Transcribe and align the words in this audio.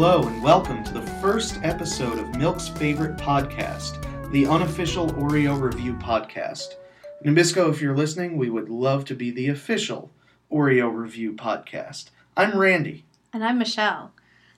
Hello, 0.00 0.22
and 0.22 0.40
welcome 0.40 0.84
to 0.84 0.94
the 0.94 1.02
first 1.20 1.58
episode 1.64 2.20
of 2.20 2.36
Milk's 2.36 2.68
favorite 2.68 3.16
podcast, 3.16 4.00
the 4.30 4.46
unofficial 4.46 5.10
Oreo 5.14 5.60
review 5.60 5.94
podcast. 5.94 6.76
Nabisco, 7.24 7.68
if 7.68 7.82
you're 7.82 7.96
listening, 7.96 8.36
we 8.36 8.48
would 8.48 8.68
love 8.68 9.04
to 9.06 9.16
be 9.16 9.32
the 9.32 9.48
official 9.48 10.12
Oreo 10.52 10.88
review 10.88 11.32
podcast. 11.32 12.10
I'm 12.36 12.56
Randy. 12.56 13.06
And 13.32 13.42
I'm 13.42 13.58
Michelle. 13.58 14.12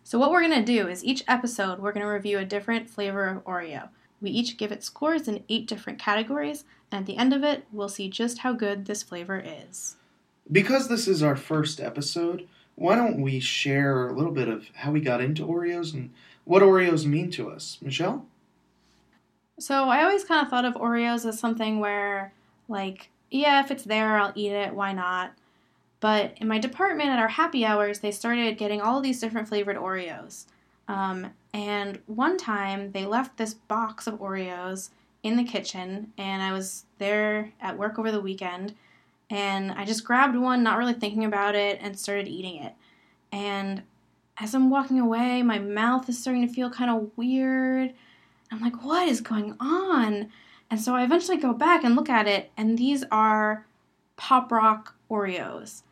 So, 0.05 0.19
what 0.19 0.31
we're 0.31 0.47
going 0.47 0.63
to 0.63 0.73
do 0.73 0.89
is 0.89 1.03
each 1.03 1.25
episode, 1.27 1.79
we're 1.79 1.93
going 1.93 2.05
to 2.05 2.13
review 2.13 2.37
a 2.37 2.45
different 2.45 2.91
flavor 2.91 3.27
of 3.27 3.43
Oreo. 3.45 3.89
We 4.21 4.29
each 4.29 4.59
give 4.59 4.73
it 4.73 4.85
scores 4.85 5.27
in 5.27 5.45
eight 5.49 5.67
different 5.67 5.99
categories, 5.99 6.67
and 6.93 7.01
at 7.01 7.07
the 7.07 7.17
end 7.17 7.33
of 7.33 7.45
it, 7.45 7.65
we'll 7.73 7.89
see 7.89 8.11
just 8.11 8.41
how 8.41 8.53
good 8.53 8.85
this 8.85 9.03
flavor 9.03 9.43
is. 9.43 9.97
Because 10.53 10.89
this 10.89 11.09
is 11.09 11.23
our 11.23 11.35
first 11.35 11.81
episode, 11.81 12.47
why 12.75 12.95
don't 12.95 13.21
we 13.21 13.41
share 13.41 14.09
a 14.09 14.13
little 14.13 14.33
bit 14.33 14.49
of 14.49 14.69
how 14.75 14.91
we 14.91 15.01
got 15.01 15.21
into 15.21 15.47
Oreos 15.47 15.93
and 15.93 16.11
what 16.45 16.63
Oreos 16.63 17.05
mean 17.05 17.31
to 17.33 17.51
us? 17.51 17.79
Michelle? 17.83 18.27
So, 19.59 19.89
I 19.91 20.03
always 20.03 20.25
kind 20.25 20.45
of 20.45 20.51
thought 20.51 20.65
of 20.65 20.75
Oreos 20.75 21.27
as 21.27 21.39
something 21.39 21.81
where, 21.81 22.33
like, 22.69 23.11
yeah, 23.31 23.63
if 23.63 23.71
it's 23.71 23.85
there, 23.85 24.17
I'll 24.17 24.33
eat 24.35 24.53
it, 24.53 24.75
why 24.75 24.93
not? 24.93 25.33
But 26.01 26.33
in 26.39 26.49
my 26.49 26.59
department 26.59 27.11
at 27.11 27.19
our 27.19 27.29
happy 27.29 27.65
hours, 27.65 27.99
they 27.99 28.11
started 28.11 28.57
getting 28.57 28.81
all 28.81 29.01
these 29.01 29.21
different 29.21 29.49
flavored 29.49 29.77
Oreos. 29.77 30.47
Um, 30.89 31.29
and 31.53 32.01
one 32.07 32.39
time 32.39 32.93
they 32.93 33.05
left 33.05 33.37
this 33.37 33.55
box 33.55 34.07
of 34.07 34.15
Oreos 34.15 34.91
in 35.23 35.37
the 35.37 35.45
kitchen, 35.45 36.13
and 36.17 36.43
I 36.43 36.53
was 36.53 36.87
there 36.99 37.53
at 37.61 37.77
work 37.77 37.99
over 37.99 38.11
the 38.11 38.21
weekend, 38.21 38.75
and 39.31 39.73
I 39.73 39.85
just 39.85 40.05
grabbed 40.05 40.37
one, 40.37 40.63
not 40.63 40.77
really 40.77 40.93
thinking 40.93 41.25
about 41.25 41.55
it, 41.55 41.79
and 41.81 41.99
started 41.99 42.29
eating 42.29 42.57
it. 42.57 42.75
And 43.33 43.83
as 44.39 44.55
I'm 44.55 44.71
walking 44.71 44.99
away, 44.99 45.43
my 45.43 45.59
mouth 45.59 46.09
is 46.09 46.19
starting 46.19 46.47
to 46.47 46.53
feel 46.53 46.69
kind 46.69 46.91
of 46.91 47.11
weird. 47.17 47.95
I'm 48.51 48.61
like, 48.61 48.85
what 48.85 49.07
is 49.07 49.21
going 49.21 49.57
on? 49.61 50.31
And 50.71 50.81
so 50.81 50.95
I 50.95 51.05
eventually 51.05 51.37
go 51.37 51.53
back 51.53 51.85
and 51.85 51.95
look 51.95 52.09
at 52.09 52.27
it, 52.27 52.51
and 52.57 52.77
these 52.77 53.05
are 53.11 53.67
Pop 54.17 54.51
Rock 54.51 54.95
Oreos. 55.11 55.83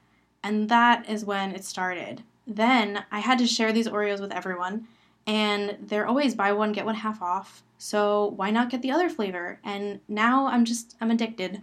And 0.42 0.68
that 0.68 1.08
is 1.08 1.24
when 1.24 1.52
it 1.52 1.64
started. 1.64 2.22
Then 2.46 3.04
I 3.12 3.20
had 3.20 3.38
to 3.38 3.46
share 3.46 3.72
these 3.72 3.88
Oreos 3.88 4.20
with 4.20 4.32
everyone, 4.32 4.88
and 5.26 5.76
they're 5.80 6.06
always 6.06 6.34
buy 6.34 6.52
one, 6.52 6.72
get 6.72 6.86
one 6.86 6.94
half 6.94 7.20
off. 7.22 7.62
So 7.76 8.32
why 8.36 8.50
not 8.50 8.70
get 8.70 8.82
the 8.82 8.90
other 8.90 9.08
flavor? 9.08 9.60
And 9.62 10.00
now 10.08 10.46
I'm 10.46 10.64
just, 10.64 10.96
I'm 11.00 11.10
addicted. 11.10 11.62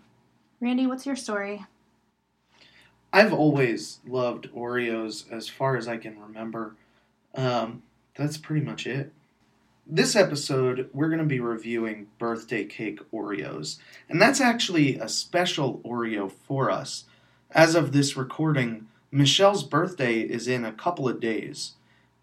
Randy, 0.62 0.88
what's 0.88 1.06
your 1.06 1.16
story? 1.16 1.66
I've 3.12 3.34
always 3.34 4.00
loved 4.08 4.50
Oreos 4.54 5.32
as 5.32 5.50
far 5.50 5.76
as 5.76 5.88
I 5.88 5.98
can 5.98 6.20
remember. 6.20 6.76
Um, 7.34 7.84
that's 8.16 8.38
pretty 8.38 8.66
much 8.66 8.88
it. 8.88 9.12
This 9.88 10.16
episode, 10.16 10.90
we're 10.94 11.10
going 11.10 11.20
to 11.20 11.26
be 11.26 11.40
reviewing 11.40 12.08
birthday 12.18 12.64
cake 12.64 13.00
Oreos, 13.12 13.78
and 14.10 14.22
that's 14.22 14.42
actually 14.42 14.98
a 14.98 15.08
special 15.08 15.80
Oreo 15.86 16.32
for 16.32 16.72
us. 16.72 17.06
As 17.52 17.76
of 17.76 17.92
this 17.92 18.18
recording, 18.18 18.88
Michelle's 19.12 19.64
birthday 19.64 20.22
is 20.22 20.48
in 20.48 20.66
a 20.66 20.72
couple 20.72 21.08
of 21.08 21.20
days. 21.20 21.74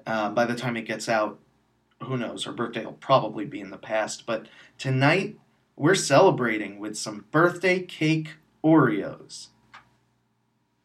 Uh, 0.07 0.31
by 0.31 0.45
the 0.45 0.57
time 0.57 0.77
it 0.77 0.87
gets 0.87 1.09
out, 1.09 1.39
who 2.01 2.17
knows? 2.17 2.45
Her 2.45 2.53
birthday 2.53 2.85
will 2.85 2.95
probably 2.95 3.45
be 3.45 3.61
in 3.61 3.71
the 3.71 3.77
past, 3.77 4.27
but 4.27 4.47
tonight 4.77 5.39
we're 5.77 5.95
celebrating 5.95 6.79
with 6.79 6.97
some 6.97 7.27
birthday 7.31 7.81
cake 7.81 8.37
Oreos. 8.65 9.49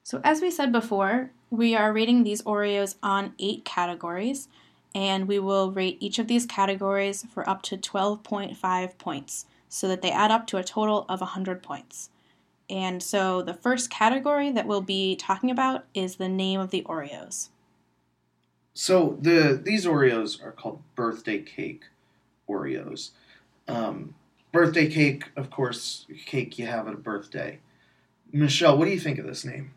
So, 0.04 0.22
as 0.24 0.42
we 0.42 0.50
said 0.50 0.72
before, 0.72 1.32
we 1.50 1.76
are 1.76 1.94
rating 1.94 2.24
these 2.24 2.42
Oreos 2.44 2.96
on 3.04 3.34
eight 3.40 3.66
categories, 3.66 4.48
and 4.96 5.28
we 5.28 5.40
will 5.40 5.72
rate 5.72 5.98
each 6.00 6.20
of 6.20 6.28
these 6.28 6.46
categories 6.46 7.26
for 7.34 7.48
up 7.50 7.62
to 7.64 7.78
12.5 7.78 8.98
points 8.98 9.46
so 9.70 9.88
that 9.88 10.02
they 10.02 10.12
add 10.12 10.32
up 10.32 10.48
to 10.48 10.58
a 10.58 10.64
total 10.64 11.06
of 11.10 11.20
100 11.20 11.62
points. 11.62 12.10
And 12.70 13.04
so, 13.04 13.42
the 13.42 13.54
first 13.54 13.90
category 13.90 14.52
that 14.52 14.68
we'll 14.68 14.82
be 14.82 15.16
talking 15.16 15.52
about 15.52 15.86
is 15.94 16.16
the 16.16 16.30
name 16.30 16.60
of 16.60 16.72
the 16.72 16.84
Oreos. 16.84 17.50
So 18.80 19.18
the 19.20 19.60
these 19.62 19.88
Oreos 19.88 20.40
are 20.46 20.52
called 20.52 20.84
birthday 20.94 21.42
cake 21.42 21.86
Oreos. 22.48 23.10
Um, 23.68 24.14
birthday 24.58 24.88
cake, 24.90 25.26
of 25.36 25.50
course, 25.52 26.06
cake 26.26 26.58
you 26.58 26.66
have 26.66 26.88
at 26.88 26.94
a 26.94 26.98
birthday. 26.98 27.60
Michelle, 28.32 28.78
what 28.78 28.86
do 28.86 28.92
you 28.92 29.00
think 29.00 29.20
of 29.20 29.26
this 29.26 29.46
name? 29.46 29.72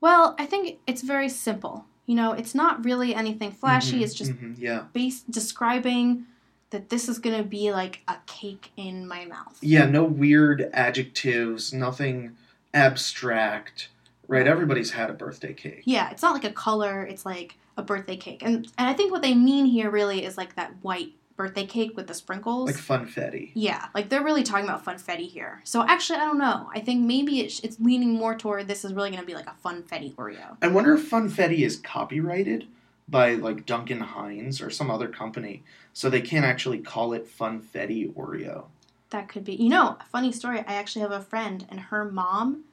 Well, 0.00 0.34
I 0.38 0.46
think 0.46 0.78
it's 0.86 1.02
very 1.02 1.28
simple. 1.28 1.86
You 2.06 2.14
know, 2.16 2.32
it's 2.32 2.54
not 2.54 2.84
really 2.84 3.14
anything 3.14 3.50
flashy. 3.52 4.00
Mhm, 4.00 4.02
It's 4.02 4.14
just 4.14 4.32
mhm, 4.32 4.54
yeah, 4.58 4.84
base 4.92 5.22
describing 5.22 6.26
that 6.70 6.88
this 6.90 7.08
is 7.08 7.18
going 7.18 7.36
to 7.36 7.44
be 7.48 7.72
like 7.72 8.00
a 8.08 8.16
cake 8.26 8.72
in 8.76 9.06
my 9.06 9.24
mouth. 9.26 9.56
yeah. 9.60 9.86
No 9.86 10.04
weird 10.04 10.68
adjectives, 10.72 11.72
nothing 11.72 12.36
abstract. 12.74 13.88
Right? 14.28 14.46
Everybody's 14.46 14.92
had 14.92 15.10
a 15.10 15.12
birthday 15.12 15.52
cake. 15.52 15.82
Yeah, 15.84 16.10
it's 16.10 16.22
not 16.22 16.32
like 16.32 16.44
a 16.44 16.52
color, 16.52 17.02
it's 17.02 17.26
like 17.26 17.56
a 17.76 17.82
birthday 17.82 18.16
cake. 18.16 18.42
And 18.42 18.66
and 18.78 18.88
I 18.88 18.94
think 18.94 19.12
what 19.12 19.22
they 19.22 19.34
mean 19.34 19.66
here 19.66 19.90
really 19.90 20.24
is 20.24 20.36
like 20.38 20.54
that 20.56 20.72
white 20.82 21.12
birthday 21.36 21.66
cake 21.66 21.96
with 21.96 22.06
the 22.06 22.14
sprinkles. 22.14 22.66
Like 22.66 22.76
funfetti. 22.76 23.50
yeah, 23.54 23.88
like 23.94 24.08
they're 24.08 24.22
really 24.24 24.42
talking 24.42 24.64
about 24.66 24.84
funfetti 24.84 25.28
here. 25.28 25.60
So 25.64 25.84
actually, 25.86 26.18
I 26.18 26.24
don't 26.24 26.38
know. 26.38 26.68
I 26.74 26.80
think 26.80 27.04
maybe 27.04 27.40
it's, 27.40 27.60
it's 27.60 27.78
leaning 27.80 28.14
more 28.14 28.36
toward 28.36 28.68
this 28.68 28.84
is 28.84 28.92
really 28.92 29.10
going 29.10 29.20
to 29.20 29.26
be 29.26 29.34
like 29.34 29.46
a 29.48 29.54
funfetti 29.64 30.14
Oreo. 30.14 30.56
I 30.62 30.68
wonder 30.68 30.94
if 30.94 31.08
funfetti 31.10 31.58
is 31.60 31.76
copyrighted 31.78 32.66
by 33.08 33.34
like 33.34 33.66
Duncan 33.66 34.00
Hines 34.00 34.60
or 34.60 34.70
some 34.70 34.90
other 34.90 35.08
company, 35.08 35.62
so 35.92 36.08
they 36.08 36.20
can't 36.20 36.44
actually 36.44 36.78
call 36.78 37.12
it 37.12 37.26
funfetti 37.26 38.12
Oreo. 38.14 38.64
That 39.10 39.28
could 39.28 39.44
be. 39.44 39.54
You 39.54 39.68
know, 39.68 39.96
a 40.00 40.04
funny 40.10 40.32
story. 40.32 40.60
I 40.60 40.74
actually 40.74 41.02
have 41.02 41.12
a 41.12 41.20
friend, 41.20 41.66
and 41.68 41.78
her 41.80 42.04
mom 42.10 42.64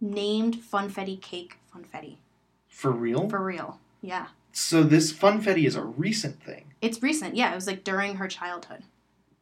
named 0.00 0.56
funfetti 0.56 1.20
cake 1.20 1.58
funfetti 1.74 2.16
For 2.68 2.90
real? 2.90 3.28
for 3.28 3.42
real. 3.42 3.78
Yeah, 4.02 4.26
So 4.56 4.84
this 4.84 5.12
funfetti 5.12 5.66
is 5.66 5.74
a 5.74 5.82
recent 5.82 6.40
thing. 6.42 6.66
it's 6.80 7.02
recent. 7.02 7.34
Yeah, 7.34 7.50
it 7.50 7.56
was 7.56 7.66
like 7.66 7.82
during 7.82 8.16
her 8.16 8.28
childhood. 8.28 8.84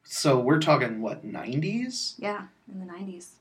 So 0.04 0.38
we're 0.40 0.58
talking 0.60 1.02
what 1.02 1.24
90s? 1.24 2.14
Yeah, 2.18 2.46
in 2.72 2.80
the 2.80 2.86
nineties. 2.86 3.36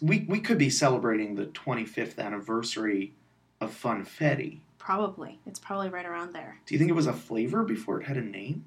We 0.00 0.26
we 0.28 0.40
could 0.40 0.58
be 0.58 0.68
celebrating 0.68 1.36
the 1.36 1.46
25th 1.46 2.18
anniversary 2.18 3.12
of 3.60 3.70
funfetti. 3.80 4.58
Probably. 4.78 5.38
It's 5.46 5.60
probably 5.60 5.88
right 5.88 6.04
around 6.04 6.32
there. 6.34 6.58
Do 6.66 6.74
you 6.74 6.78
think 6.80 6.90
it 6.90 6.94
was 6.94 7.06
a 7.06 7.12
flavor 7.12 7.62
before 7.62 8.00
it 8.00 8.06
had 8.08 8.16
a 8.16 8.20
name? 8.20 8.64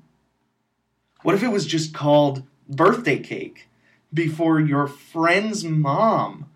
What 1.23 1.35
if 1.35 1.43
it 1.43 1.49
was 1.51 1.65
just 1.65 1.93
called 1.93 2.43
birthday 2.69 3.19
cake 3.19 3.67
before 4.13 4.61
your 4.61 4.87
friend's 4.87 5.65
mom 5.65 6.49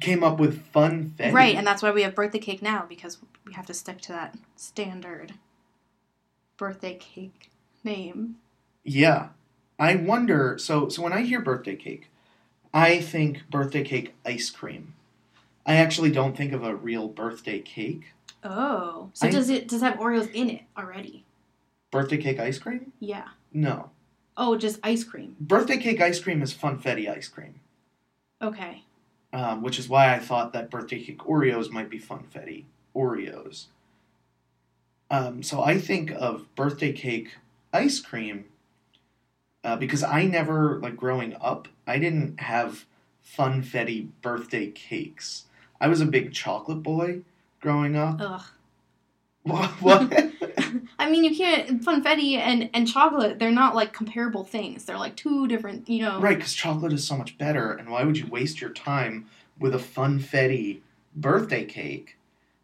came 0.00 0.22
up 0.24 0.38
with 0.38 0.66
fun 0.68 1.14
funfetti? 1.18 1.32
Right, 1.32 1.56
and 1.56 1.66
that's 1.66 1.82
why 1.82 1.90
we 1.90 2.02
have 2.02 2.14
birthday 2.14 2.38
cake 2.38 2.62
now 2.62 2.84
because 2.88 3.18
we 3.46 3.52
have 3.54 3.66
to 3.66 3.74
stick 3.74 4.00
to 4.02 4.12
that 4.12 4.34
standard 4.56 5.34
birthday 6.56 6.94
cake 6.94 7.50
name. 7.82 8.36
Yeah. 8.84 9.28
I 9.78 9.96
wonder 9.96 10.56
so 10.58 10.88
so 10.88 11.02
when 11.02 11.12
I 11.12 11.22
hear 11.22 11.40
birthday 11.40 11.74
cake, 11.76 12.08
I 12.72 13.00
think 13.00 13.48
birthday 13.50 13.82
cake 13.82 14.14
ice 14.24 14.50
cream. 14.50 14.94
I 15.66 15.76
actually 15.76 16.10
don't 16.10 16.36
think 16.36 16.52
of 16.52 16.62
a 16.62 16.74
real 16.74 17.08
birthday 17.08 17.58
cake. 17.58 18.12
Oh, 18.44 19.10
so 19.14 19.26
I- 19.26 19.30
does 19.30 19.48
it 19.50 19.66
does 19.68 19.82
it 19.82 19.86
have 19.86 19.98
Oreos 19.98 20.30
in 20.32 20.50
it 20.50 20.62
already? 20.76 21.24
Birthday 21.90 22.18
cake 22.18 22.38
ice 22.38 22.58
cream? 22.58 22.92
Yeah. 23.00 23.28
No. 23.52 23.90
Oh, 24.36 24.56
just 24.56 24.78
ice 24.82 25.04
cream. 25.04 25.36
Birthday 25.40 25.78
cake 25.78 26.00
ice 26.00 26.20
cream 26.20 26.42
is 26.42 26.52
funfetti 26.52 27.08
ice 27.08 27.28
cream, 27.28 27.60
Okay. 28.42 28.82
Um, 29.34 29.62
which 29.62 29.80
is 29.80 29.88
why 29.88 30.14
I 30.14 30.20
thought 30.20 30.52
that 30.52 30.70
birthday 30.70 31.02
cake 31.02 31.18
Oreos 31.18 31.68
might 31.68 31.90
be 31.90 31.98
funfetti 31.98 32.64
Oreos. 32.94 33.66
Um, 35.10 35.42
so 35.42 35.62
I 35.62 35.78
think 35.78 36.12
of 36.12 36.46
birthday 36.54 36.92
cake 36.92 37.36
ice 37.72 38.00
cream 38.00 38.44
uh, 39.64 39.76
because 39.76 40.04
I 40.04 40.24
never, 40.24 40.78
like 40.80 40.96
growing 40.96 41.36
up, 41.40 41.66
I 41.84 41.98
didn't 41.98 42.40
have 42.40 42.86
funfetti 43.36 44.08
birthday 44.22 44.70
cakes. 44.70 45.46
I 45.80 45.88
was 45.88 46.00
a 46.00 46.06
big 46.06 46.32
chocolate 46.32 46.84
boy 46.84 47.22
growing 47.60 47.96
up. 47.96 48.20
Ugh. 48.20 48.42
What? 49.46 49.70
what? 49.82 50.32
I 51.04 51.10
mean, 51.10 51.22
you 51.22 51.36
can't 51.36 51.82
funfetti 51.82 52.38
and 52.38 52.70
and 52.72 52.88
chocolate. 52.88 53.38
They're 53.38 53.50
not 53.50 53.74
like 53.74 53.92
comparable 53.92 54.42
things. 54.42 54.84
They're 54.86 54.98
like 54.98 55.16
two 55.16 55.46
different. 55.46 55.88
You 55.88 56.02
know. 56.02 56.20
right, 56.20 56.36
because 56.36 56.54
chocolate 56.54 56.94
is 56.94 57.06
so 57.06 57.16
much 57.16 57.36
better, 57.36 57.72
and 57.72 57.90
why 57.90 58.04
would 58.04 58.16
you 58.16 58.26
waste 58.26 58.60
your 58.60 58.70
time 58.70 59.26
with 59.58 59.74
a 59.74 59.78
funfetti 59.78 60.80
birthday 61.14 61.66
cake 61.66 62.16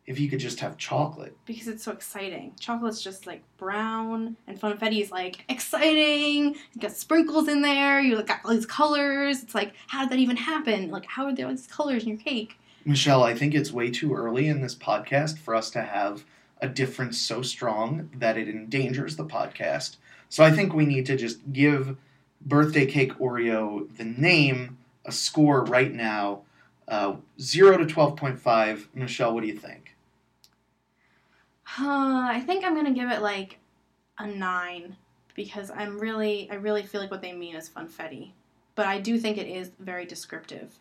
if 0.07 0.19
you 0.19 0.31
could 0.31 0.39
just 0.39 0.61
have 0.61 0.79
chocolate? 0.79 1.37
Because 1.45 1.69
it's 1.69 1.85
so 1.85 1.93
exciting. 1.93 2.55
Chocolate's 2.59 3.03
just 3.03 3.27
like 3.27 3.43
brown, 3.59 4.39
and 4.47 4.59
funfetti 4.59 5.03
is 5.03 5.13
like 5.13 5.45
exciting. 5.51 6.55
You 6.73 6.81
got 6.81 6.93
sprinkles 6.93 7.47
in 7.47 7.61
there. 7.61 8.01
You 8.01 8.23
got 8.23 8.41
all 8.43 8.53
these 8.53 8.65
colors. 8.65 9.43
It's 9.43 9.55
like, 9.55 9.75
how 9.89 10.01
did 10.01 10.11
that 10.13 10.19
even 10.19 10.37
happen? 10.37 10.91
Like, 10.91 11.05
how 11.05 11.27
are 11.27 11.35
there 11.35 11.45
all 11.45 11.53
these 11.53 11.67
colors 11.67 12.05
in 12.05 12.09
your 12.09 12.19
cake? 12.19 12.57
Michelle, 12.87 13.23
I 13.23 13.35
think 13.35 13.55
it's 13.55 13.71
way 13.71 13.91
too 13.91 14.15
early 14.15 14.49
in 14.49 14.63
this 14.63 14.75
podcast 14.75 15.37
for 15.37 15.55
us 15.55 15.69
to 15.73 15.83
have 15.83 16.25
a 16.61 16.69
difference 16.69 17.19
so 17.19 17.43
strong 17.43 18.11
that 18.17 18.37
it 18.37 18.49
endangers 18.49 19.17
the 19.17 19.25
podcast. 19.25 19.97
So 20.29 20.45
I 20.45 20.51
think 20.51 20.73
we 20.73 20.87
need 20.87 21.07
to 21.07 21.17
just 21.17 21.53
give 21.53 21.97
Birthday 22.41 22.87
Cake 22.87 23.19
Oreo 23.19 23.95
the 23.97 24.05
name 24.05 24.79
a 25.05 25.13
score 25.13 25.65
right 25.65 25.93
now 25.93 26.43
uh, 26.89 27.17
0 27.41 27.79
to 27.79 27.85
12.5. 27.85 28.87
Michelle, 28.95 29.35
what 29.35 29.43
do 29.43 29.47
you 29.47 29.57
think? 29.57 29.97
Uh, 31.79 32.27
I 32.29 32.43
think 32.45 32.65
I'm 32.65 32.75
gonna 32.75 32.93
give 32.93 33.11
it 33.11 33.23
like 33.23 33.59
a 34.19 34.27
nine 34.27 34.97
because 35.37 35.71
I'm 35.71 35.99
really, 35.99 36.51
I 36.51 36.57
really 36.57 36.83
feel 36.83 37.01
like 37.01 37.13
what 37.13 37.23
they 37.23 37.33
mean 37.33 37.55
is 37.55 37.69
funfetti, 37.71 38.33
but 38.75 38.87
I 38.87 38.99
do 38.99 39.19
think 39.19 39.39
it 39.39 39.47
is 39.47 39.71
very 39.79 40.05
descriptive, 40.05 40.79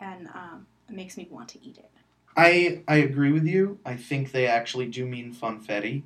and 0.00 0.28
um, 0.28 0.66
it 0.88 0.94
makes 0.94 1.18
me 1.18 1.28
want 1.30 1.50
to 1.50 1.62
eat 1.62 1.76
it. 1.76 1.90
I 2.36 2.82
I 2.86 2.96
agree 2.96 3.32
with 3.32 3.46
you. 3.46 3.78
I 3.84 3.96
think 3.96 4.30
they 4.32 4.46
actually 4.46 4.86
do 4.86 5.06
mean 5.06 5.34
funfetti. 5.34 6.02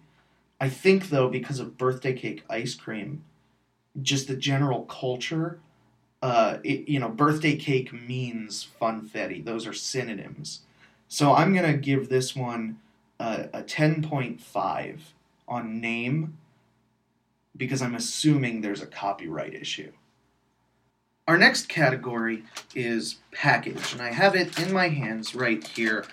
I 0.60 0.68
think 0.68 1.10
though 1.10 1.28
because 1.28 1.60
of 1.60 1.78
birthday 1.78 2.14
cake 2.14 2.44
ice 2.50 2.74
cream, 2.74 3.24
just 4.02 4.28
the 4.28 4.36
general 4.36 4.84
culture, 4.84 5.60
uh, 6.22 6.58
it, 6.64 6.88
you 6.88 7.00
know, 7.00 7.08
birthday 7.10 7.56
cake 7.56 7.92
means 7.92 8.68
funfetti. 8.80 9.44
Those 9.44 9.66
are 9.66 9.72
synonyms. 9.74 10.62
So 11.08 11.34
I'm 11.34 11.54
gonna 11.54 11.76
give 11.76 12.08
this 12.08 12.36
one 12.36 12.78
uh, 13.20 13.44
a 13.54 13.62
ten 13.62 14.02
point 14.02 14.40
five 14.40 15.14
on 15.48 15.80
name 15.80 16.38
because 17.56 17.82
I'm 17.82 17.94
assuming 17.94 18.60
there's 18.60 18.82
a 18.82 18.86
copyright 18.86 19.54
issue. 19.54 19.92
Our 21.30 21.38
next 21.38 21.68
category 21.68 22.42
is 22.74 23.18
package, 23.30 23.92
and 23.92 24.02
I 24.02 24.10
have 24.10 24.34
it 24.34 24.58
in 24.58 24.72
my 24.72 24.88
hands 24.88 25.32
right 25.32 25.64
here. 25.64 26.04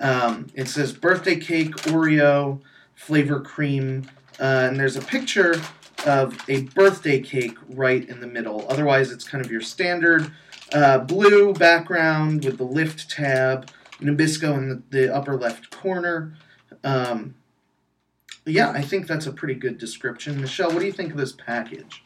Um, 0.00 0.48
it 0.56 0.66
says 0.66 0.92
birthday 0.92 1.36
cake 1.36 1.76
Oreo 1.82 2.60
flavor 2.96 3.40
cream, 3.40 4.10
uh, 4.40 4.66
and 4.68 4.76
there's 4.76 4.96
a 4.96 5.00
picture 5.00 5.62
of 6.04 6.36
a 6.48 6.62
birthday 6.62 7.20
cake 7.20 7.56
right 7.68 8.04
in 8.08 8.18
the 8.18 8.26
middle. 8.26 8.66
Otherwise, 8.68 9.12
it's 9.12 9.22
kind 9.22 9.44
of 9.44 9.48
your 9.48 9.60
standard 9.60 10.32
uh, 10.72 10.98
blue 10.98 11.52
background 11.52 12.44
with 12.44 12.58
the 12.58 12.64
lift 12.64 13.08
tab, 13.08 13.70
Nabisco 14.00 14.58
in 14.58 14.68
the, 14.68 14.82
the 14.90 15.14
upper 15.14 15.36
left 15.36 15.70
corner. 15.70 16.34
Um, 16.82 17.36
yeah, 18.44 18.72
I 18.72 18.82
think 18.82 19.06
that's 19.06 19.26
a 19.26 19.32
pretty 19.32 19.54
good 19.54 19.78
description. 19.78 20.40
Michelle, 20.40 20.72
what 20.72 20.80
do 20.80 20.86
you 20.86 20.92
think 20.92 21.12
of 21.12 21.16
this 21.16 21.30
package? 21.30 22.02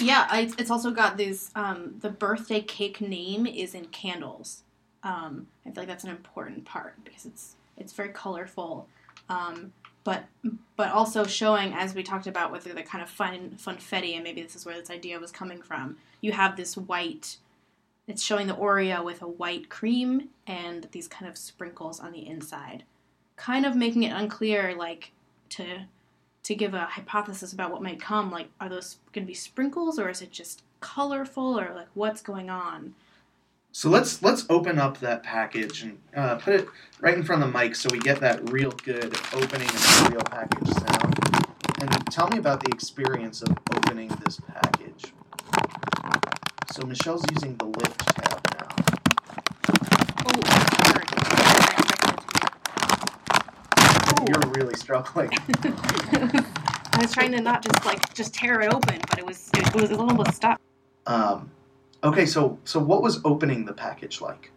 Yeah, 0.00 0.26
it's 0.58 0.70
also 0.70 0.90
got 0.90 1.16
these. 1.16 1.50
Um, 1.54 1.96
the 2.00 2.10
birthday 2.10 2.60
cake 2.60 3.00
name 3.00 3.46
is 3.46 3.74
in 3.74 3.86
candles. 3.86 4.62
Um, 5.02 5.46
I 5.64 5.70
feel 5.70 5.82
like 5.82 5.88
that's 5.88 6.04
an 6.04 6.10
important 6.10 6.64
part 6.64 7.02
because 7.04 7.26
it's 7.26 7.56
it's 7.76 7.92
very 7.92 8.10
colorful, 8.10 8.86
um, 9.28 9.72
but 10.04 10.24
but 10.76 10.90
also 10.90 11.24
showing 11.24 11.72
as 11.72 11.94
we 11.94 12.02
talked 12.02 12.26
about 12.26 12.52
with 12.52 12.64
the, 12.64 12.74
the 12.74 12.82
kind 12.82 13.02
of 13.02 13.10
fun 13.10 13.56
funfetti, 13.56 14.14
and 14.14 14.24
maybe 14.24 14.42
this 14.42 14.56
is 14.56 14.66
where 14.66 14.78
this 14.78 14.90
idea 14.90 15.18
was 15.18 15.30
coming 15.30 15.62
from. 15.62 15.96
You 16.20 16.32
have 16.32 16.56
this 16.56 16.76
white. 16.76 17.36
It's 18.06 18.22
showing 18.22 18.46
the 18.48 18.54
Oreo 18.54 19.04
with 19.04 19.22
a 19.22 19.28
white 19.28 19.68
cream 19.68 20.30
and 20.46 20.88
these 20.90 21.06
kind 21.06 21.30
of 21.30 21.38
sprinkles 21.38 22.00
on 22.00 22.10
the 22.10 22.26
inside, 22.26 22.82
kind 23.36 23.64
of 23.64 23.76
making 23.76 24.02
it 24.02 24.12
unclear, 24.12 24.74
like 24.74 25.12
to 25.50 25.82
to 26.42 26.54
give 26.54 26.74
a 26.74 26.86
hypothesis 26.86 27.52
about 27.52 27.70
what 27.70 27.82
might 27.82 28.00
come. 28.00 28.30
Like, 28.30 28.48
are 28.60 28.68
those 28.68 28.96
going 29.12 29.24
to 29.24 29.28
be 29.28 29.34
sprinkles, 29.34 29.98
or 29.98 30.08
is 30.08 30.22
it 30.22 30.30
just 30.30 30.62
colorful, 30.80 31.58
or 31.58 31.72
like 31.74 31.88
what's 31.94 32.22
going 32.22 32.50
on? 32.50 32.94
So 33.72 33.88
let's 33.88 34.20
let's 34.20 34.46
open 34.50 34.80
up 34.80 34.98
that 34.98 35.22
package 35.22 35.82
and 35.82 35.98
uh, 36.16 36.36
put 36.36 36.54
it 36.54 36.68
right 37.00 37.16
in 37.16 37.22
front 37.22 37.44
of 37.44 37.52
the 37.52 37.58
mic 37.58 37.76
so 37.76 37.88
we 37.92 38.00
get 38.00 38.18
that 38.20 38.50
real 38.50 38.72
good 38.72 39.16
opening 39.32 39.68
and 39.68 40.12
real 40.12 40.22
package 40.22 40.68
sound. 40.68 41.14
And 41.80 42.06
tell 42.10 42.28
me 42.28 42.38
about 42.38 42.64
the 42.64 42.70
experience 42.72 43.42
of 43.42 43.56
opening 43.72 44.08
this 44.24 44.40
package. 44.40 45.12
So 46.72 46.84
Michelle's 46.84 47.24
using 47.32 47.56
the 47.56 47.66
lift 47.66 47.98
tab 48.16 48.40
now. 48.58 48.68
Oh, 54.18 54.19
You're 54.30 54.52
really 54.52 54.74
struggling. 54.76 55.28
I 55.32 56.98
was 57.00 57.12
trying 57.12 57.32
to 57.32 57.40
not 57.40 57.64
just 57.64 57.84
like 57.84 58.14
just 58.14 58.32
tear 58.32 58.60
it 58.60 58.72
open, 58.72 59.00
but 59.08 59.18
it 59.18 59.26
was 59.26 59.50
it 59.54 59.74
was, 59.74 59.90
a 59.90 59.96
little 59.96 60.22
bit 60.22 60.32
stuck. 60.32 60.60
Um, 61.08 61.50
okay, 62.04 62.26
so 62.26 62.56
so 62.62 62.78
what 62.78 63.02
was 63.02 63.20
opening 63.24 63.64
the 63.64 63.72
package 63.72 64.20
like? 64.20 64.52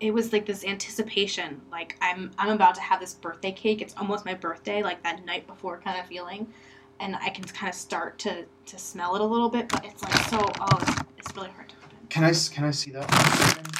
It 0.00 0.12
was 0.12 0.30
like 0.30 0.44
this 0.44 0.62
anticipation, 0.62 1.62
like 1.70 1.96
I'm 2.02 2.32
I'm 2.36 2.50
about 2.50 2.74
to 2.74 2.82
have 2.82 3.00
this 3.00 3.14
birthday 3.14 3.52
cake. 3.52 3.80
It's 3.80 3.94
almost 3.96 4.26
my 4.26 4.34
birthday, 4.34 4.82
like 4.82 5.02
that 5.04 5.24
night 5.24 5.46
before 5.46 5.78
kind 5.78 5.98
of 5.98 6.04
feeling, 6.04 6.46
and 7.00 7.16
I 7.16 7.30
can 7.30 7.44
kind 7.44 7.70
of 7.70 7.74
start 7.74 8.18
to 8.20 8.44
to 8.66 8.78
smell 8.78 9.14
it 9.14 9.22
a 9.22 9.24
little 9.24 9.48
bit, 9.48 9.70
but 9.70 9.86
it's 9.86 10.02
like 10.02 10.14
so 10.24 10.38
oh, 10.60 10.78
it's, 10.82 11.00
it's 11.16 11.34
really 11.34 11.48
hard 11.48 11.70
to 11.70 11.76
open. 11.76 11.96
Can 12.10 12.24
I 12.24 12.32
can 12.52 12.64
I 12.64 12.72
see 12.72 12.90
that? 12.90 13.72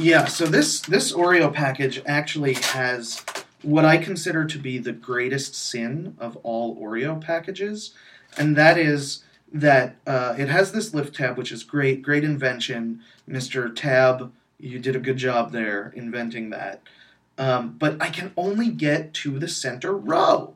Yeah. 0.00 0.24
So 0.24 0.46
this 0.46 0.80
this 0.80 1.12
Oreo 1.12 1.52
package 1.52 2.02
actually 2.04 2.54
has 2.54 3.22
what 3.64 3.84
I 3.84 3.96
consider 3.96 4.44
to 4.44 4.58
be 4.58 4.78
the 4.78 4.92
greatest 4.92 5.54
sin 5.54 6.16
of 6.18 6.36
all 6.42 6.76
Oreo 6.76 7.20
packages, 7.20 7.94
and 8.36 8.56
that 8.56 8.78
is 8.78 9.24
that 9.52 9.96
uh, 10.06 10.34
it 10.38 10.48
has 10.48 10.72
this 10.72 10.94
lift 10.94 11.14
tab, 11.14 11.36
which 11.38 11.52
is 11.52 11.62
great, 11.62 12.02
great 12.02 12.24
invention, 12.24 13.00
Mister 13.26 13.68
Tab. 13.68 14.32
You 14.58 14.78
did 14.78 14.96
a 14.96 15.00
good 15.00 15.16
job 15.16 15.52
there 15.52 15.92
inventing 15.96 16.50
that. 16.50 16.80
Um, 17.36 17.76
but 17.78 18.00
I 18.00 18.10
can 18.10 18.32
only 18.36 18.68
get 18.70 19.12
to 19.14 19.38
the 19.38 19.48
center 19.48 19.92
row. 19.92 20.54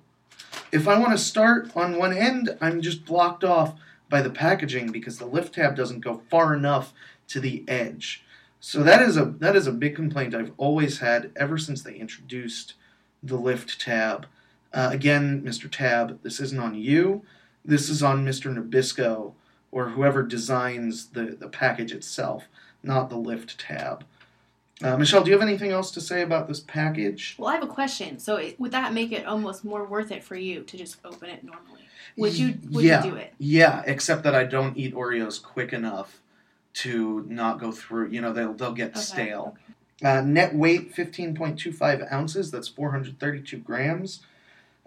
If 0.71 0.87
I 0.87 0.99
want 0.99 1.13
to 1.13 1.19
start 1.19 1.71
on 1.75 1.99
one 1.99 2.17
end, 2.17 2.57
I'm 2.61 2.81
just 2.81 3.05
blocked 3.05 3.43
off 3.43 3.75
by 4.09 4.23
the 4.23 4.31
packaging 4.31 4.93
because 4.93 5.19
the 5.19 5.27
lift 5.27 5.55
tab 5.55 5.77
doesn't 5.77 6.01
go 6.01 6.23
far 6.31 6.55
enough 6.55 6.93
to 7.29 7.41
the 7.41 7.65
edge. 7.69 8.25
So 8.61 8.83
that 8.83 9.03
is 9.03 9.17
a 9.17 9.25
that 9.25 9.55
is 9.55 9.67
a 9.67 9.73
big 9.73 9.95
complaint 9.95 10.35
I've 10.35 10.53
always 10.57 10.99
had 10.99 11.31
ever 11.37 11.59
since 11.59 11.83
they 11.83 11.95
introduced 11.95 12.75
the 13.23 13.37
lift 13.37 13.81
tab. 13.81 14.27
Uh, 14.73 14.91
again, 14.93 15.43
Mr. 15.43 15.71
Tab, 15.71 16.23
this 16.23 16.41
isn't 16.41 16.61
on 16.61 16.75
you. 16.75 17.23
This 17.65 17.89
is 17.89 18.03
on 18.03 18.25
Mr. 18.25 18.55
Nabisco 18.55 19.33
or 19.71 19.91
whoever 19.91 20.23
designs 20.23 21.09
the, 21.09 21.37
the 21.39 21.49
package 21.49 21.93
itself, 21.93 22.49
not 22.83 23.11
the 23.11 23.17
lift 23.17 23.59
tab. 23.59 24.05
Uh, 24.83 24.97
Michelle, 24.97 25.25
do 25.25 25.31
you 25.31 25.37
have 25.37 25.47
anything 25.47 25.73
else 25.73 25.91
to 25.91 26.01
say 26.01 26.23
about 26.23 26.47
this 26.47 26.61
package? 26.61 27.35
Well, 27.39 27.49
I 27.49 27.55
have 27.55 27.65
a 27.65 27.67
question. 27.67 28.19
So 28.19 28.37
it, 28.37 28.59
would 28.61 28.71
that 28.71 28.93
make 28.93 29.11
it 29.11 29.27
almost 29.27 29.65
more 29.65 29.85
worth 29.85 30.13
it 30.13 30.23
for 30.23 30.37
you 30.37 30.63
to 30.63 30.77
just 30.77 30.99
open 31.05 31.29
it 31.29 31.43
normally? 31.43 31.83
Would 32.17 32.37
you 32.37 32.59
would 32.71 32.85
yeah. 32.85 33.05
you 33.05 33.11
do 33.11 33.17
it? 33.17 33.35
Yeah, 33.39 33.83
except 33.87 34.25
that 34.25 34.35
I 34.35 34.45
don't 34.45 34.77
eat 34.77 34.95
Oreos 34.95 35.41
quick 35.43 35.73
enough 35.73 36.21
to 36.75 37.25
not 37.29 37.61
go 37.61 37.71
through. 37.71 38.09
You 38.09 38.21
know, 38.21 38.33
they'll 38.33 38.55
they'll 38.55 38.73
get 38.73 38.91
Okay, 38.91 39.01
stale. 39.01 39.57
Uh, 40.03 40.21
net 40.21 40.55
weight 40.55 40.95
15.25 40.95 42.13
ounces. 42.13 42.51
That's 42.51 42.69
432 42.69 43.59
grams. 43.59 44.21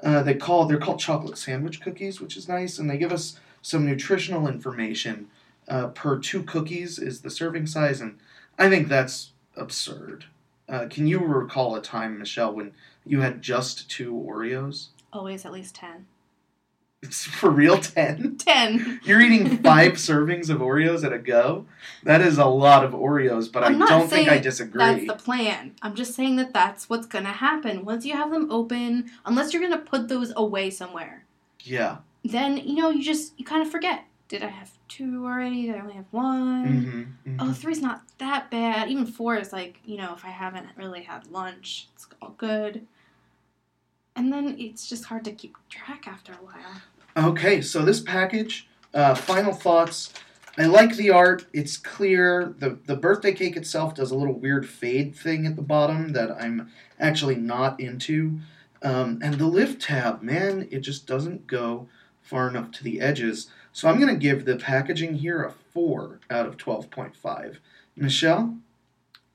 Uh, 0.02 0.24
they 0.24 0.34
call 0.34 0.66
they're 0.66 0.78
called 0.80 1.00
chocolate 1.00 1.38
sandwich 1.38 1.82
cookies, 1.82 2.20
which 2.20 2.36
is 2.36 2.48
nice, 2.48 2.80
and 2.80 2.90
they 2.90 2.98
give 2.98 3.12
us 3.12 3.40
some 3.62 3.86
nutritional 3.86 4.48
information. 4.48 5.28
Uh, 5.68 5.88
per 5.88 6.18
two 6.18 6.44
cookies 6.44 6.98
is 6.98 7.22
the 7.22 7.30
serving 7.30 7.68
size, 7.68 8.02
and 8.02 8.18
I 8.58 8.70
think 8.70 8.88
that's 8.88 9.32
absurd. 9.56 10.26
Uh, 10.68 10.88
can 10.90 11.06
you 11.06 11.20
recall 11.20 11.76
a 11.76 11.82
time, 11.82 12.18
Michelle, 12.18 12.54
when 12.54 12.74
you 13.06 13.22
had 13.22 13.42
just 13.42 13.90
two 13.90 14.14
Oreos? 14.14 14.88
Always 15.14 15.46
at 15.46 15.52
least 15.52 15.76
ten. 15.76 16.08
For 17.10 17.50
real 17.50 17.80
ten. 17.80 18.38
Ten. 18.38 19.00
You're 19.04 19.22
eating 19.22 19.58
five 19.64 19.94
servings 19.94 20.50
of 20.50 20.60
Oreos 20.60 21.04
at 21.04 21.12
a 21.12 21.18
go. 21.18 21.66
That 22.04 22.22
is 22.22 22.38
a 22.38 22.46
lot 22.46 22.84
of 22.84 22.92
Oreos, 22.92 23.52
but 23.52 23.64
I'm 23.64 23.82
I 23.82 23.88
don't 23.88 24.08
think 24.08 24.30
I 24.30 24.38
disagree. 24.38 24.80
That's 24.80 25.08
the 25.08 25.16
plan. 25.16 25.74
I'm 25.82 25.96
just 25.96 26.14
saying 26.14 26.36
that 26.36 26.54
that's 26.54 26.90
what's 26.90 27.08
gonna 27.08 27.32
happen 27.32 27.86
once 27.86 28.06
you 28.06 28.14
have 28.14 28.30
them 28.32 28.52
open. 28.52 29.10
Unless 29.26 29.52
you're 29.54 29.64
gonna 29.64 29.80
put 29.80 30.10
those 30.10 30.32
away 30.36 30.70
somewhere, 30.70 31.26
yeah. 31.62 31.98
then 32.24 32.58
you 32.58 32.76
know 32.76 32.90
you 32.92 33.04
just 33.04 33.38
you 33.40 33.46
kind 33.46 33.64
of 33.64 33.72
forget. 33.72 34.06
Did 34.28 34.44
I 34.44 34.48
have 34.48 34.72
two 34.88 35.26
already? 35.26 35.66
Did 35.66 35.76
I 35.76 35.80
only 35.80 35.96
have 35.96 36.06
one? 36.12 37.18
Mm-hmm, 37.26 37.38
Oh, 37.42 37.52
three's 37.52 37.82
not 37.82 38.04
that 38.20 38.50
bad. 38.50 38.90
Even 38.90 39.06
four 39.06 39.36
is 39.36 39.52
like, 39.52 39.80
you 39.84 39.98
know, 39.98 40.14
if 40.16 40.24
I 40.24 40.30
haven't 40.30 40.68
really 40.78 41.02
had 41.02 41.28
lunch, 41.28 41.90
it's 41.96 42.08
all 42.22 42.36
good. 42.38 42.88
And 44.16 44.32
then 44.32 44.56
it's 44.60 44.88
just 44.88 45.06
hard 45.06 45.24
to 45.26 45.32
keep 45.32 45.56
track 45.70 46.08
after 46.08 46.34
a 46.34 46.38
while. 46.38 47.30
Okay, 47.32 47.62
so 47.62 47.84
this 47.84 48.02
package, 48.02 48.68
uh, 48.94 49.16
final 49.16 49.54
thoughts. 49.54 50.14
I 50.58 50.66
like 50.66 50.96
the 50.96 51.12
art. 51.12 51.46
It's 51.54 51.78
clear. 51.78 52.54
The 52.60 52.78
the 52.86 52.96
birthday 52.96 53.34
cake 53.34 53.56
itself 53.56 53.96
does 53.96 54.12
a 54.12 54.16
little 54.16 54.38
weird 54.38 54.68
fade 54.68 55.16
thing 55.16 55.46
at 55.46 55.56
the 55.56 55.62
bottom 55.62 56.12
that 56.14 56.32
I'm 56.32 56.70
actually 57.00 57.36
not 57.36 57.80
into. 57.80 58.40
Um, 58.84 59.20
and 59.22 59.36
the 59.36 59.46
lift 59.46 59.82
tab, 59.82 60.22
man, 60.22 60.68
it 60.72 60.80
just 60.80 61.06
doesn't 61.08 61.48
go 61.48 61.88
far 62.22 62.50
enough 62.50 62.72
to 62.72 62.84
the 62.84 63.00
edges. 63.00 63.50
So 63.72 63.88
I'm 63.88 64.00
going 64.00 64.14
to 64.14 64.20
give 64.20 64.46
the 64.46 64.58
packaging 64.58 65.16
here 65.16 65.44
a 65.44 65.52
4 65.52 66.20
out 66.30 66.46
of 66.46 66.58
12.5. 66.58 67.58
Michelle? 67.96 68.58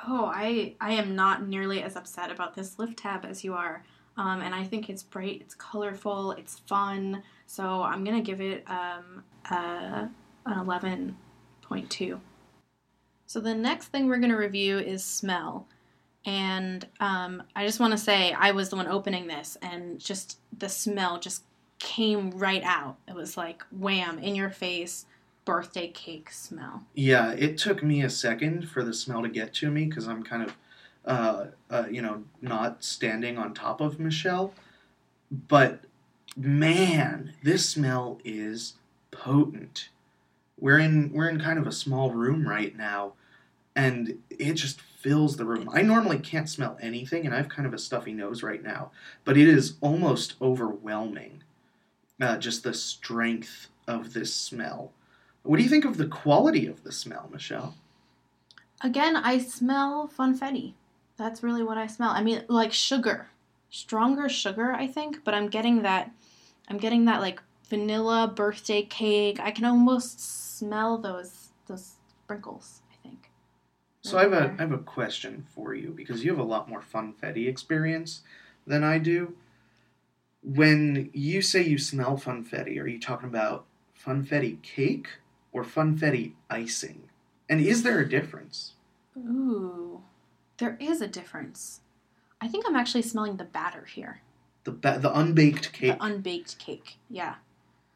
Oh, 0.06 0.26
I 0.26 0.74
I 0.80 0.92
am 0.92 1.14
not 1.14 1.46
nearly 1.46 1.82
as 1.82 1.96
upset 1.96 2.30
about 2.30 2.54
this 2.54 2.78
lift 2.78 2.98
tab 2.98 3.24
as 3.24 3.44
you 3.44 3.54
are. 3.54 3.84
Um, 4.16 4.40
and 4.40 4.54
I 4.54 4.64
think 4.64 4.88
it's 4.88 5.02
bright, 5.02 5.40
it's 5.42 5.54
colorful, 5.54 6.32
it's 6.32 6.58
fun. 6.60 7.22
So 7.46 7.82
I'm 7.82 8.04
gonna 8.04 8.22
give 8.22 8.40
it 8.40 8.64
um, 8.68 9.22
an 9.50 10.10
11.2. 10.46 12.20
So 13.26 13.40
the 13.40 13.54
next 13.54 13.88
thing 13.88 14.06
we're 14.06 14.18
gonna 14.18 14.36
review 14.36 14.78
is 14.78 15.04
smell. 15.04 15.66
And 16.24 16.86
um, 16.98 17.42
I 17.54 17.64
just 17.64 17.78
want 17.78 17.92
to 17.92 17.98
say 17.98 18.32
I 18.32 18.50
was 18.50 18.68
the 18.68 18.76
one 18.76 18.88
opening 18.88 19.28
this, 19.28 19.56
and 19.62 20.00
just 20.00 20.38
the 20.58 20.68
smell 20.68 21.20
just 21.20 21.44
came 21.78 22.32
right 22.32 22.62
out. 22.64 22.96
It 23.06 23.14
was 23.14 23.36
like 23.36 23.62
wham 23.70 24.18
in 24.18 24.34
your 24.34 24.50
face, 24.50 25.06
birthday 25.44 25.88
cake 25.88 26.32
smell. 26.32 26.82
Yeah, 26.94 27.30
it 27.30 27.58
took 27.58 27.82
me 27.82 28.02
a 28.02 28.10
second 28.10 28.68
for 28.68 28.82
the 28.82 28.92
smell 28.92 29.22
to 29.22 29.28
get 29.28 29.54
to 29.54 29.70
me 29.70 29.84
because 29.84 30.08
I'm 30.08 30.24
kind 30.24 30.42
of, 30.42 30.56
uh, 31.06 31.46
uh, 31.70 31.84
you 31.90 32.02
know, 32.02 32.24
not 32.42 32.82
standing 32.82 33.38
on 33.38 33.54
top 33.54 33.80
of 33.80 34.00
Michelle. 34.00 34.52
But 35.30 35.84
man, 36.36 37.34
this 37.42 37.68
smell 37.68 38.18
is 38.24 38.74
potent. 39.10 39.88
We're 40.58 40.78
in 40.78 41.12
we're 41.12 41.28
in 41.28 41.40
kind 41.40 41.58
of 41.58 41.66
a 41.66 41.72
small 41.72 42.10
room 42.10 42.48
right 42.48 42.76
now, 42.76 43.12
and 43.74 44.18
it 44.30 44.54
just 44.54 44.80
fills 44.80 45.36
the 45.36 45.44
room. 45.44 45.68
I 45.72 45.82
normally 45.82 46.18
can't 46.18 46.48
smell 46.48 46.78
anything, 46.80 47.26
and 47.26 47.34
I 47.34 47.38
have 47.38 47.48
kind 47.48 47.66
of 47.66 47.74
a 47.74 47.78
stuffy 47.78 48.12
nose 48.12 48.42
right 48.42 48.62
now, 48.62 48.90
but 49.24 49.36
it 49.36 49.48
is 49.48 49.74
almost 49.80 50.34
overwhelming. 50.40 51.42
Uh, 52.20 52.38
just 52.38 52.62
the 52.62 52.72
strength 52.72 53.68
of 53.86 54.14
this 54.14 54.34
smell. 54.34 54.92
What 55.42 55.58
do 55.58 55.62
you 55.62 55.68
think 55.68 55.84
of 55.84 55.98
the 55.98 56.06
quality 56.06 56.66
of 56.66 56.82
the 56.82 56.90
smell, 56.90 57.28
Michelle? 57.30 57.76
Again, 58.80 59.16
I 59.16 59.38
smell 59.38 60.08
funfetti. 60.08 60.72
That's 61.16 61.42
really 61.42 61.62
what 61.62 61.78
I 61.78 61.86
smell. 61.86 62.10
I 62.10 62.22
mean, 62.22 62.44
like 62.48 62.72
sugar, 62.72 63.28
stronger 63.70 64.28
sugar, 64.28 64.72
I 64.72 64.86
think. 64.86 65.24
But 65.24 65.34
I'm 65.34 65.48
getting 65.48 65.82
that. 65.82 66.10
I'm 66.68 66.78
getting 66.78 67.04
that 67.06 67.20
like 67.20 67.40
vanilla 67.68 68.32
birthday 68.34 68.82
cake. 68.82 69.40
I 69.40 69.50
can 69.50 69.64
almost 69.64 70.20
smell 70.58 70.98
those 70.98 71.48
those 71.66 71.94
sprinkles. 72.24 72.82
I 72.90 72.96
think. 73.02 73.30
So 74.02 74.18
I 74.18 74.22
have 74.22 74.32
a 74.32 74.54
I 74.58 74.62
have 74.62 74.72
a 74.72 74.78
question 74.78 75.46
for 75.54 75.74
you 75.74 75.90
because 75.90 76.24
you 76.24 76.30
have 76.30 76.40
a 76.40 76.44
lot 76.44 76.68
more 76.68 76.82
funfetti 76.82 77.48
experience 77.48 78.22
than 78.66 78.84
I 78.84 78.98
do. 78.98 79.34
When 80.42 81.10
you 81.12 81.42
say 81.42 81.62
you 81.62 81.78
smell 81.78 82.16
funfetti, 82.16 82.80
are 82.80 82.86
you 82.86 83.00
talking 83.00 83.28
about 83.28 83.64
funfetti 84.00 84.62
cake 84.62 85.08
or 85.50 85.64
funfetti 85.64 86.34
icing? 86.48 87.08
And 87.48 87.60
is 87.60 87.82
there 87.82 87.98
a 88.00 88.08
difference? 88.08 88.74
Ooh, 89.16 90.02
there 90.58 90.76
is 90.80 91.00
a 91.00 91.06
difference. 91.08 91.80
I 92.40 92.48
think 92.48 92.64
I'm 92.66 92.76
actually 92.76 93.02
smelling 93.02 93.36
the 93.36 93.44
batter 93.44 93.84
here. 93.84 94.20
The 94.64 94.72
ba- 94.72 94.98
the 95.00 95.16
unbaked 95.16 95.72
cake. 95.72 95.98
The 95.98 96.04
unbaked 96.04 96.58
cake. 96.58 96.96
Yeah. 97.08 97.36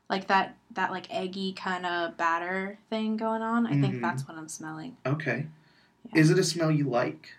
Like 0.09 0.26
that 0.29 0.57
that 0.73 0.90
like 0.90 1.12
eggy 1.14 1.52
kind 1.52 1.87
of 1.87 2.17
batter 2.17 2.79
thing 2.88 3.17
going 3.17 3.43
on. 3.43 3.67
I 3.67 3.81
think 3.81 3.97
Mhm. 3.97 4.00
that's 4.02 4.26
what 4.26 4.37
I'm 4.37 4.49
smelling. 4.49 4.97
okay. 5.07 5.47
Yeah. 6.12 6.21
Is 6.21 6.31
it 6.31 6.38
a 6.38 6.45
smell 6.45 6.71
you 6.71 6.85
like? 6.88 7.35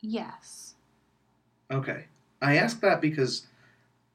Yes. 0.00 0.74
Okay. 1.70 2.06
I 2.40 2.56
ask 2.56 2.80
that 2.80 3.00
because 3.00 3.46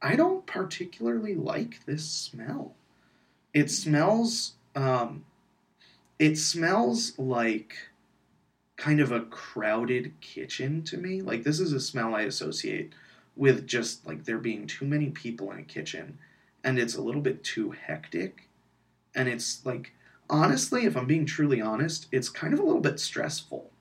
I 0.01 0.15
don't 0.15 0.45
particularly 0.45 1.35
like 1.35 1.85
this 1.85 2.09
smell. 2.09 2.75
It 3.53 3.71
smells 3.71 4.53
um 4.75 5.25
it 6.19 6.37
smells 6.37 7.17
like 7.17 7.89
kind 8.77 8.99
of 9.01 9.11
a 9.11 9.21
crowded 9.21 10.13
kitchen 10.21 10.83
to 10.83 10.97
me. 10.97 11.21
Like 11.21 11.43
this 11.43 11.59
is 11.59 11.73
a 11.73 11.79
smell 11.79 12.15
I 12.15 12.21
associate 12.21 12.93
with 13.35 13.67
just 13.67 14.07
like 14.07 14.23
there 14.23 14.37
being 14.37 14.67
too 14.67 14.85
many 14.85 15.09
people 15.09 15.51
in 15.51 15.59
a 15.59 15.63
kitchen 15.63 16.17
and 16.63 16.79
it's 16.79 16.95
a 16.95 17.01
little 17.01 17.21
bit 17.21 17.43
too 17.43 17.71
hectic 17.71 18.47
and 19.15 19.27
it's 19.27 19.65
like 19.65 19.93
honestly 20.29 20.85
if 20.85 20.95
I'm 20.95 21.07
being 21.07 21.25
truly 21.25 21.59
honest, 21.59 22.07
it's 22.11 22.29
kind 22.29 22.53
of 22.53 22.59
a 22.59 22.63
little 22.63 22.81
bit 22.81 22.99
stressful. 22.99 23.71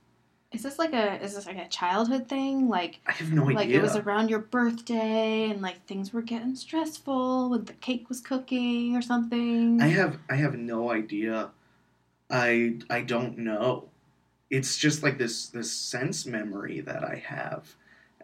Is 0.52 0.62
this 0.62 0.78
like 0.78 0.94
a 0.94 1.22
is 1.22 1.34
this 1.34 1.46
like 1.46 1.58
a 1.58 1.68
childhood 1.68 2.28
thing? 2.28 2.68
Like 2.68 3.00
I 3.06 3.12
have 3.12 3.32
no 3.32 3.42
idea. 3.44 3.56
like 3.56 3.68
it 3.68 3.82
was 3.82 3.96
around 3.96 4.30
your 4.30 4.38
birthday 4.38 5.50
and 5.50 5.60
like 5.60 5.84
things 5.86 6.14
were 6.14 6.22
getting 6.22 6.56
stressful 6.56 7.50
when 7.50 7.64
the 7.64 7.74
cake 7.74 8.08
was 8.08 8.20
cooking 8.20 8.96
or 8.96 9.02
something. 9.02 9.80
I 9.82 9.88
have 9.88 10.18
I 10.30 10.36
have 10.36 10.56
no 10.56 10.90
idea. 10.90 11.50
I 12.30 12.78
I 12.88 13.02
don't 13.02 13.36
know. 13.38 13.90
It's 14.50 14.76
just 14.76 15.02
like 15.02 15.18
this 15.18 15.48
this 15.48 15.72
sense 15.72 16.26
memory 16.26 16.80
that 16.80 17.04
I 17.04 17.16
have 17.26 17.74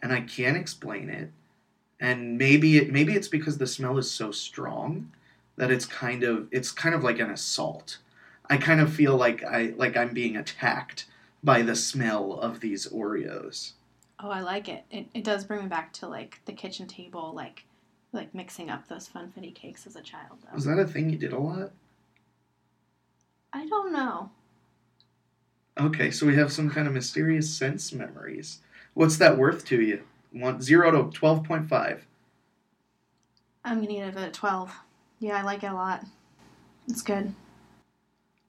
and 0.03 0.13
I 0.13 0.21
can't 0.21 0.57
explain 0.57 1.09
it. 1.09 1.31
And 2.01 2.37
maybe 2.37 2.77
it 2.79 2.93
maybe 2.93 3.15
it's 3.15 3.29
because 3.29 3.59
the 3.59 3.67
smell 3.67 3.99
is 3.99 4.11
so 4.11 4.33
strong 4.33 5.13
that 5.57 5.71
it's 5.71 5.87
kind 5.87 6.23
of 6.25 6.49
it's 6.51 6.71
kind 6.73 6.95
of 6.95 7.05
like 7.05 7.19
an 7.21 7.31
assault. 7.31 7.99
I 8.51 8.57
kind 8.57 8.81
of 8.81 8.93
feel 8.93 9.17
like 9.17 9.45
I 9.45 9.75
like 9.77 9.97
I'm 9.97 10.13
being 10.13 10.37
attacked 10.37 11.07
by 11.45 11.63
the 11.63 11.77
smell 11.77 12.35
of 12.35 12.61
these 12.61 12.87
Oreos. 12.89 13.73
oh, 14.21 14.31
I 14.31 14.41
like 14.41 14.69
it. 14.69 14.85
It 14.91 15.07
it 15.15 15.25
does 15.25 15.45
bring 15.45 15.63
me 15.63 15.69
back 15.69 15.93
to 15.95 16.09
like 16.09 16.41
the 16.47 16.53
kitchen 16.53 16.87
table, 16.89 17.33
like 17.35 17.65
like 18.13 18.35
mixing 18.35 18.69
up 18.71 18.89
those 18.89 19.09
funfetti 19.09 19.55
cakes 19.55 19.87
as 19.87 19.97
a 19.97 20.03
child. 20.03 20.39
Though. 20.43 20.55
Was 20.55 20.65
that 20.65 20.79
a 20.79 20.87
thing 20.87 21.11
you 21.11 21.19
did 21.19 21.33
a 21.33 21.39
lot? 21.39 21.73
I 23.53 23.67
don't 23.67 23.93
know. 23.93 24.31
Okay, 25.79 26.11
so 26.11 26.27
we 26.27 26.37
have 26.37 26.53
some 26.53 26.69
kind 26.69 26.87
of 26.87 26.93
mysterious 26.93 27.53
sense 27.53 27.93
memories. 27.93 28.61
What's 28.95 29.17
that 29.17 29.39
worth 29.39 29.65
to 29.67 29.81
you? 29.81 30.03
One 30.31 30.61
zero 30.61 30.91
to 30.91 31.11
twelve 31.11 31.45
point 31.45 31.69
five. 31.69 32.07
I'm 33.65 33.81
gonna 33.81 33.95
give 33.95 34.17
it 34.17 34.29
a 34.29 34.31
twelve. 34.31 34.75
Yeah, 35.19 35.39
I 35.39 35.43
like 35.43 35.63
it 35.63 35.71
a 35.71 35.75
lot. 35.75 36.05
It's 36.89 37.03
good. 37.03 37.35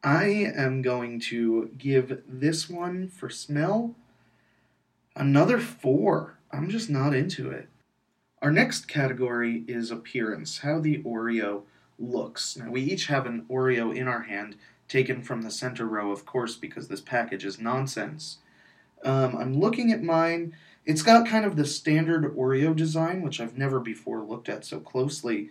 I 0.04 0.52
am 0.56 0.82
going 0.82 1.22
to 1.22 1.72
give 1.78 2.24
this 2.28 2.70
one 2.70 3.08
for 3.08 3.30
smell 3.30 3.96
another 5.16 5.60
four. 5.60 6.40
I'm 6.52 6.70
just 6.70 6.90
not 6.90 7.16
into 7.16 7.50
it. 7.52 7.70
Our 8.42 8.52
next 8.52 8.90
category 8.90 9.64
is 9.68 9.92
appearance, 9.92 10.58
how 10.58 10.80
the 10.80 11.02
Oreo 11.04 11.62
looks. 11.98 12.58
Now, 12.58 12.70
we 12.70 12.82
each 12.82 13.06
have 13.06 13.26
an 13.26 13.46
Oreo 13.50 13.96
in 13.96 14.10
our 14.10 14.24
hand, 14.24 14.58
taken 14.94 15.24
from 15.24 15.42
the 15.42 15.50
center 15.50 15.88
row, 15.88 16.12
of 16.12 16.24
course, 16.24 16.56
because 16.56 16.88
this 16.88 17.02
package 17.02 17.44
is 17.44 17.60
nonsense. 17.60 18.38
Um, 19.04 19.36
I'm 19.36 19.60
looking 19.60 19.92
at 19.92 20.04
mine. 20.04 20.56
It's 20.86 21.02
got 21.02 21.28
kind 21.28 21.46
of 21.46 21.56
the 21.56 21.66
standard 21.66 22.24
Oreo 22.36 22.76
design, 22.76 23.24
which 23.24 23.42
I've 23.42 23.58
never 23.58 23.80
before 23.80 24.22
looked 24.22 24.50
at 24.50 24.64
so 24.64 24.80
closely. 24.80 25.50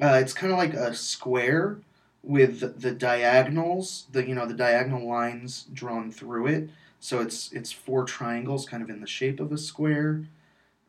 Uh, 0.00 0.18
it's 0.22 0.32
kind 0.32 0.50
of 0.50 0.58
like 0.58 0.72
a 0.72 0.94
square 0.94 1.76
with 2.22 2.80
the 2.80 2.90
diagonals, 2.92 4.06
the 4.12 4.26
you 4.26 4.34
know 4.34 4.46
the 4.46 4.54
diagonal 4.54 5.06
lines 5.06 5.66
drawn 5.74 6.10
through 6.10 6.46
it. 6.46 6.70
So 7.00 7.20
it's 7.20 7.52
it's 7.52 7.72
four 7.72 8.04
triangles, 8.04 8.66
kind 8.66 8.82
of 8.82 8.88
in 8.88 9.02
the 9.02 9.06
shape 9.06 9.40
of 9.40 9.52
a 9.52 9.58
square. 9.58 10.24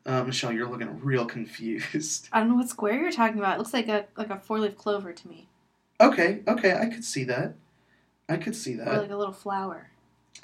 Uh, 0.06 0.24
Michelle, 0.24 0.52
you're 0.52 0.68
looking 0.68 0.98
real 1.00 1.26
confused. 1.36 2.28
I 2.32 2.40
don't 2.40 2.48
know 2.48 2.54
what 2.54 2.70
square 2.70 2.98
you're 2.98 3.12
talking 3.12 3.38
about. 3.38 3.56
It 3.56 3.58
looks 3.58 3.74
like 3.74 3.88
a 3.88 4.06
like 4.16 4.30
a 4.30 4.38
four 4.38 4.60
leaf 4.60 4.78
clover 4.78 5.12
to 5.12 5.28
me, 5.28 5.48
Okay, 6.00 6.40
okay, 6.48 6.74
I 6.74 6.86
could 6.86 7.04
see 7.04 7.24
that. 7.24 7.54
I 8.32 8.38
could 8.38 8.56
see 8.56 8.74
or 8.74 8.84
that. 8.84 8.98
like 9.02 9.10
a 9.10 9.16
little 9.16 9.32
flower. 9.32 9.90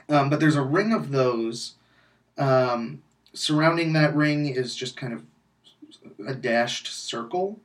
Um, 0.09 0.30
but 0.30 0.40
there's 0.40 0.57
a 0.57 0.62
ring 0.62 0.92
of 0.92 1.11
those. 1.11 1.75
Um, 2.37 3.02
surrounding 3.33 3.92
that 3.95 4.14
ring 4.14 4.47
is 4.47 4.75
just 4.75 4.97
kind 4.97 5.12
of 5.12 5.25
a 6.26 6.35
dashed 6.35 6.87
circle, 6.87 7.61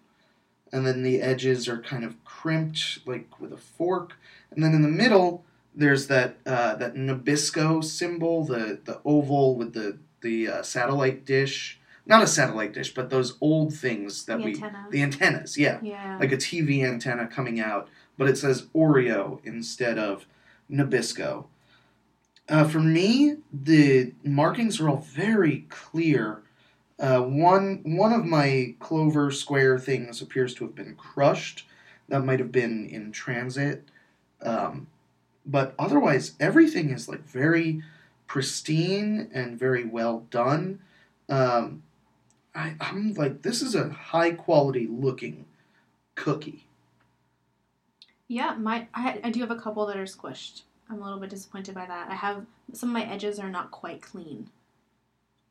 and 0.71 0.85
then 0.87 1.03
the 1.03 1.21
edges 1.21 1.67
are 1.67 1.79
kind 1.79 2.03
of 2.03 2.23
crimped, 2.23 2.99
like 3.05 3.39
with 3.39 3.53
a 3.53 3.57
fork. 3.57 4.13
And 4.51 4.63
then 4.63 4.73
in 4.73 4.81
the 4.81 4.87
middle, 4.87 5.43
there's 5.75 6.07
that 6.07 6.37
uh, 6.45 6.75
that 6.75 6.95
Nabisco 6.95 7.83
symbol, 7.83 8.45
the 8.45 8.79
the 8.83 9.01
oval 9.05 9.55
with 9.55 9.73
the 9.73 9.97
the 10.21 10.47
uh, 10.47 10.63
satellite 10.63 11.25
dish. 11.25 11.79
Not 12.05 12.21
a 12.21 12.27
satellite 12.27 12.73
dish, 12.73 12.93
but 12.93 13.09
those 13.09 13.37
old 13.39 13.73
things 13.73 14.25
that 14.25 14.39
the 14.39 14.43
we 14.43 14.51
antenna. 14.55 14.87
the 14.91 15.01
antennas. 15.01 15.57
Yeah, 15.57 15.79
yeah. 15.81 16.17
like 16.19 16.33
a 16.33 16.37
TV 16.37 16.83
antenna 16.83 17.27
coming 17.27 17.61
out, 17.61 17.87
but 18.17 18.27
it 18.27 18.38
says 18.38 18.67
Oreo 18.75 19.39
instead 19.43 19.98
of 19.98 20.25
Nabisco. 20.70 21.46
Uh, 22.50 22.65
for 22.65 22.79
me, 22.79 23.38
the 23.51 24.13
markings 24.24 24.79
are 24.79 24.89
all 24.89 24.98
very 24.98 25.65
clear. 25.70 26.41
Uh, 27.00 27.22
one 27.22 27.82
one 27.84 28.13
of 28.13 28.25
my 28.25 28.75
clover 28.79 29.32
square 29.32 29.79
things 29.79 30.22
appears 30.22 30.53
to 30.55 30.65
have 30.65 30.75
been 30.75 30.96
crushed. 30.96 31.65
That 32.10 32.25
might 32.25 32.39
have 32.39 32.51
been 32.51 32.86
in 32.86 33.12
transit. 33.12 33.89
Um, 34.41 34.88
but 35.46 35.74
otherwise, 35.79 36.34
everything 36.39 36.89
is 36.89 37.08
like 37.08 37.25
very 37.25 37.82
pristine 38.27 39.29
and 39.34 39.58
very 39.58 39.86
well 39.86 40.25
done. 40.29 40.79
Um, 41.29 41.84
I, 42.53 42.75
I'm 42.79 43.13
like, 43.13 43.41
this 43.41 43.62
is 43.62 43.74
a 43.74 43.89
high 43.89 44.32
quality 44.32 44.88
looking 44.88 45.46
cookie. 46.15 46.67
Yeah, 48.33 48.55
my 48.55 48.87
I, 48.95 49.19
I 49.23 49.29
do 49.29 49.39
have 49.41 49.51
a 49.51 49.55
couple 49.55 49.85
that 49.85 49.97
are 49.97 50.05
squished. 50.05 50.63
I'm 50.89 50.99
a 50.99 51.03
little 51.03 51.19
bit 51.19 51.29
disappointed 51.29 51.75
by 51.75 51.85
that. 51.85 52.09
I 52.09 52.15
have 52.15 52.45
some 52.73 52.89
of 52.89 52.93
my 52.93 53.03
edges 53.05 53.37
are 53.39 53.49
not 53.49 53.69
quite 53.69 54.01
clean. 54.01 54.49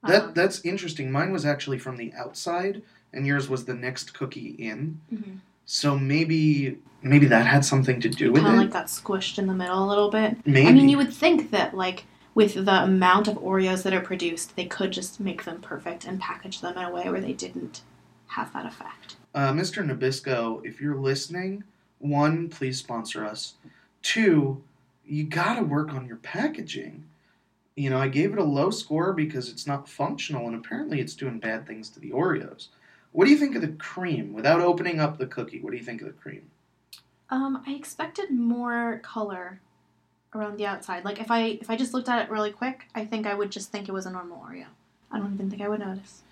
That 0.04 0.22
Um, 0.22 0.32
that's 0.34 0.64
interesting. 0.64 1.12
Mine 1.12 1.30
was 1.32 1.46
actually 1.46 1.78
from 1.78 1.96
the 1.96 2.12
outside, 2.14 2.82
and 3.12 3.24
yours 3.24 3.48
was 3.48 3.64
the 3.66 3.74
next 3.74 4.14
cookie 4.14 4.56
in. 4.58 5.00
mhm. 5.12 5.38
So 5.64 5.96
maybe 5.96 6.78
maybe 7.02 7.26
that 7.26 7.46
had 7.46 7.64
something 7.64 8.00
to 8.00 8.08
do 8.08 8.32
with 8.32 8.42
it. 8.42 8.44
kind 8.44 8.56
of 8.56 8.62
like 8.62 8.72
that 8.72 8.86
squished 8.86 9.38
in 9.38 9.46
the 9.46 9.54
middle 9.54 9.84
a 9.84 9.88
little 9.88 10.10
bit. 10.10 10.44
maybe. 10.44 10.68
I 10.68 10.72
mean, 10.72 10.88
you 10.88 10.96
would 10.96 11.12
think 11.14 11.52
that 11.52 11.74
like 11.76 12.04
with 12.34 12.64
the 12.64 12.82
amount 12.82 13.28
of 13.28 13.36
Oreos 13.36 13.84
that 13.84 13.92
are 13.92 14.00
produced, 14.00 14.56
they 14.56 14.64
could 14.64 14.90
just 14.90 15.20
make 15.20 15.44
them 15.44 15.60
perfect 15.60 16.04
and 16.04 16.18
package 16.20 16.60
them 16.60 16.76
in 16.76 16.82
a 16.84 16.90
way 16.90 17.08
where 17.08 17.20
they 17.20 17.32
didn't 17.32 17.82
have 18.28 18.52
that 18.54 18.66
effect. 18.66 19.16
Uh, 19.34 19.52
Mr. 19.52 19.84
Nabisco, 19.84 20.64
if 20.64 20.80
you're 20.80 20.96
listening, 20.96 21.62
one, 22.02 22.48
please 22.48 22.78
sponsor 22.78 23.24
us. 23.24 23.54
Two, 24.02 24.62
you 25.06 25.24
gotta 25.24 25.62
work 25.62 25.92
on 25.92 26.06
your 26.06 26.16
packaging. 26.16 27.04
You 27.74 27.90
know, 27.90 27.98
I 27.98 28.08
gave 28.08 28.32
it 28.32 28.38
a 28.38 28.44
low 28.44 28.70
score 28.70 29.12
because 29.12 29.48
it's 29.48 29.66
not 29.66 29.88
functional, 29.88 30.46
and 30.46 30.56
apparently 30.56 31.00
it's 31.00 31.14
doing 31.14 31.38
bad 31.38 31.66
things 31.66 31.88
to 31.90 32.00
the 32.00 32.10
Oreos. 32.10 32.68
What 33.12 33.26
do 33.26 33.30
you 33.30 33.38
think 33.38 33.54
of 33.54 33.62
the 33.62 33.68
cream? 33.68 34.32
Without 34.32 34.60
opening 34.60 35.00
up 35.00 35.18
the 35.18 35.26
cookie, 35.26 35.60
what 35.60 35.70
do 35.70 35.76
you 35.76 35.84
think 35.84 36.00
of 36.00 36.06
the 36.06 36.12
cream? 36.12 36.50
Um, 37.30 37.62
I 37.66 37.72
expected 37.72 38.30
more 38.30 39.00
color 39.02 39.60
around 40.34 40.58
the 40.58 40.66
outside. 40.66 41.04
Like 41.04 41.20
if 41.20 41.30
I 41.30 41.58
if 41.60 41.70
I 41.70 41.76
just 41.76 41.94
looked 41.94 42.08
at 42.08 42.22
it 42.22 42.30
really 42.30 42.50
quick, 42.50 42.88
I 42.94 43.04
think 43.04 43.26
I 43.26 43.34
would 43.34 43.50
just 43.50 43.70
think 43.70 43.88
it 43.88 43.92
was 43.92 44.06
a 44.06 44.10
normal 44.10 44.38
Oreo. 44.38 44.66
I 45.10 45.18
don't 45.18 45.32
even 45.34 45.48
think 45.48 45.62
I 45.62 45.68
would 45.68 45.80
notice. 45.80 46.22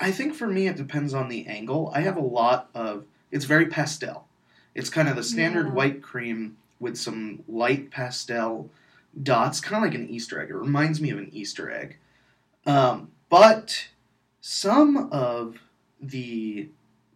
I 0.00 0.12
think 0.12 0.34
for 0.34 0.46
me, 0.46 0.68
it 0.68 0.76
depends 0.76 1.14
on 1.14 1.28
the 1.28 1.46
angle. 1.46 1.90
I 1.94 2.02
have 2.02 2.16
a 2.16 2.20
lot 2.20 2.68
of. 2.74 3.04
It's 3.30 3.44
very 3.44 3.66
pastel. 3.66 4.27
It's 4.74 4.90
kind 4.90 5.08
of 5.08 5.16
the 5.16 5.22
standard 5.22 5.66
Yeah. 5.68 5.72
white 5.72 6.02
cream 6.02 6.56
with 6.80 6.96
some 6.96 7.42
light 7.48 7.90
pastel 7.90 8.70
dots, 9.20 9.60
kind 9.60 9.84
of 9.84 9.90
like 9.90 9.98
an 9.98 10.08
Easter 10.08 10.40
egg. 10.40 10.50
It 10.50 10.54
reminds 10.54 11.00
me 11.00 11.10
of 11.10 11.18
an 11.18 11.30
Easter 11.32 11.70
egg. 11.70 11.96
Um, 12.66 13.10
but 13.28 13.88
some 14.40 15.08
of 15.12 15.58
the 16.00 16.68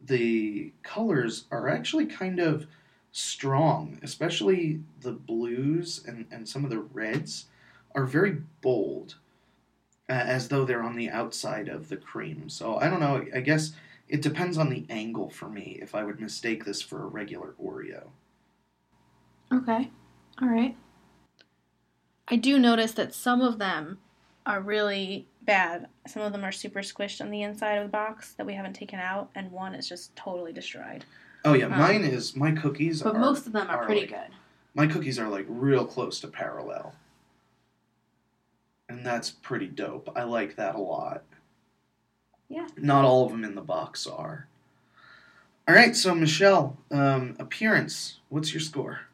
the 0.05 0.73
colors 0.83 1.45
are 1.53 1.69
actually 1.69 2.07
kind 2.07 2.41
of 2.41 2.67
strong, 3.13 4.01
especially 4.03 4.81
the 5.01 5.13
blues 5.13 6.03
and, 6.07 6.27
and 6.33 6.49
some 6.49 6.65
of 6.65 6.71
the 6.71 6.81
reds 6.81 7.47
are 7.95 8.05
very 8.05 8.39
bold 8.63 9.15
uh, 10.09 10.13
as 10.15 10.49
though 10.49 10.65
they're 10.65 10.83
on 10.83 10.97
the 10.97 11.09
outside 11.09 11.69
of 11.69 11.89
the 11.89 11.97
cream. 11.97 12.49
So 12.49 12.79
I 12.79 12.89
don't 12.89 12.99
know. 13.01 13.25
I 13.33 13.41
guess 13.41 13.73
it 14.13 14.21
depends 14.21 14.59
on 14.59 14.69
the 14.69 14.85
angle 14.91 15.31
for 15.31 15.49
me 15.49 15.79
if 15.81 15.95
I 15.95 16.05
would 16.05 16.21
mistake 16.21 16.67
this 16.67 16.83
for 16.83 17.03
a 17.03 17.07
regular 17.07 17.55
Oreo. 17.61 18.09
Okay. 19.51 19.91
All 20.41 20.49
right. 20.49 20.77
I 22.29 22.37
do 22.37 22.59
notice 22.59 22.93
that 22.93 23.15
some 23.15 23.41
of 23.41 23.59
them 23.59 23.99
are 24.45 24.61
really 24.61 25.27
bad. 25.41 25.89
Some 26.07 26.21
of 26.23 26.33
them 26.33 26.45
are 26.45 26.53
super 26.53 26.81
squished 26.81 27.23
on 27.23 27.31
the 27.31 27.41
inside 27.43 27.77
of 27.77 27.85
the 27.85 27.91
box 27.91 28.35
that 28.35 28.45
we 28.47 28.53
haven't 28.53 28.75
taken 28.75 28.99
out, 29.01 29.31
and 29.35 29.51
one 29.51 29.75
is 29.75 29.89
just 29.89 30.15
totally 30.15 30.53
destroyed. 30.53 31.07
Oh 31.47 31.55
yeah, 31.55 31.65
Um, 31.67 31.73
mine 31.73 32.05
is 32.05 32.37
my 32.37 32.53
cookies 32.53 33.03
But 33.03 33.17
are 33.17 33.19
most 33.19 33.47
of 33.47 33.55
them 33.55 33.69
are 33.71 33.79
are 33.79 33.87
pretty 33.87 34.03
like- 34.03 34.11
good. 34.11 34.37
my 34.75 34.87
cookies 34.87 35.19
are 35.19 35.29
like 35.29 35.47
real 35.49 35.87
close 35.87 36.21
to 36.21 36.29
parallel. 36.29 36.95
And 38.91 39.07
that's 39.07 39.31
pretty 39.31 39.69
dope. 39.69 40.11
I 40.15 40.25
like 40.25 40.57
that 40.57 40.75
a 40.75 40.79
lot. 40.81 41.23
Yeah. 42.53 42.67
Not 42.77 43.07
all 43.07 43.25
of 43.25 43.33
them 43.33 43.45
in 43.45 43.55
the 43.55 43.63
box 43.63 44.07
are. 44.07 44.47
All 45.67 45.75
right, 45.75 45.97
so 45.97 46.15
Michelle, 46.15 46.77
um, 46.91 47.35
appearance. 47.39 48.21
What's 48.29 48.53
your 48.53 48.61
score? 48.61 49.07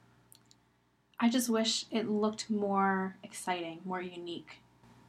I 1.20 1.28
just 1.28 1.48
wish 1.48 1.84
it 1.92 2.10
looked 2.10 2.50
more 2.50 3.16
exciting, 3.22 3.78
more 3.84 4.02
unique 4.02 4.58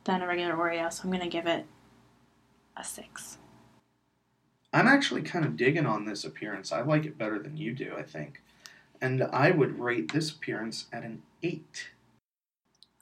than 0.03 0.21
a 0.21 0.27
regular 0.27 0.53
Oreo, 0.53 0.93
so 0.93 1.03
I'm 1.03 1.11
gonna 1.11 1.27
give 1.27 1.47
it 1.47 1.65
a 2.77 2.83
six. 2.83 3.39
I'm 4.71 4.87
actually 4.87 5.23
kind 5.23 5.43
of 5.43 5.57
digging 5.57 5.87
on 5.87 6.05
this 6.05 6.23
appearance. 6.23 6.71
I 6.71 6.81
like 6.81 7.05
it 7.05 7.17
better 7.17 7.39
than 7.39 7.57
you 7.57 7.73
do, 7.73 7.95
I 7.97 8.03
think. 8.03 8.43
And 9.01 9.23
I 9.23 9.49
would 9.49 9.79
rate 9.79 10.13
this 10.13 10.29
appearance 10.29 10.85
at 10.93 11.01
an 11.03 11.23
8. 11.41 11.89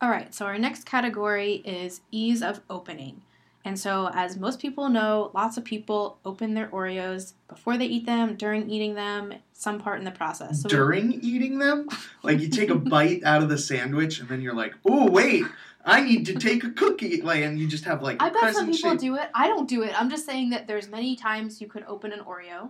All 0.01 0.09
right, 0.09 0.33
so 0.33 0.45
our 0.45 0.57
next 0.57 0.85
category 0.85 1.55
is 1.65 1.99
ease 2.11 2.41
of 2.41 2.61
opening. 2.69 3.23
And 3.67 3.77
so, 3.77 4.09
as 4.13 4.37
most 4.37 4.61
people 4.61 4.87
know, 4.87 5.29
lots 5.33 5.57
of 5.57 5.65
people 5.65 6.19
open 6.23 6.53
their 6.53 6.67
Oreos 6.67 7.33
before 7.49 7.77
they 7.77 7.85
eat 7.85 8.05
them, 8.05 8.35
during 8.35 8.69
eating 8.69 8.95
them, 8.95 9.33
some 9.51 9.77
part 9.77 9.99
in 9.99 10.05
the 10.05 10.11
process. 10.11 10.61
So 10.61 10.69
During 10.69 11.11
eating 11.21 11.59
them, 11.59 11.89
like 12.23 12.39
you 12.39 12.47
take 12.47 12.69
a 12.69 12.75
bite 12.93 13.25
out 13.25 13.43
of 13.43 13.49
the 13.49 13.57
sandwich 13.57 14.21
and 14.21 14.29
then 14.29 14.39
you're 14.39 14.53
like, 14.53 14.73
"Oh, 14.85 15.11
wait, 15.11 15.43
I 15.83 15.99
need 15.99 16.25
to 16.27 16.35
take 16.35 16.63
a 16.63 16.69
cookie." 16.69 17.21
Like 17.21 17.43
and 17.43 17.59
you 17.59 17.67
just 17.67 17.83
have 17.83 18.01
like 18.01 18.23
I 18.23 18.29
bet 18.29 18.55
some 18.55 18.71
people 18.71 18.91
shape- 18.91 19.01
do 19.01 19.15
it. 19.15 19.29
I 19.35 19.47
don't 19.47 19.67
do 19.67 19.83
it. 19.83 19.99
I'm 19.99 20.09
just 20.09 20.25
saying 20.25 20.51
that 20.51 20.65
there's 20.65 20.87
many 20.87 21.17
times 21.17 21.59
you 21.59 21.67
could 21.67 21.83
open 21.89 22.13
an 22.13 22.21
Oreo, 22.21 22.69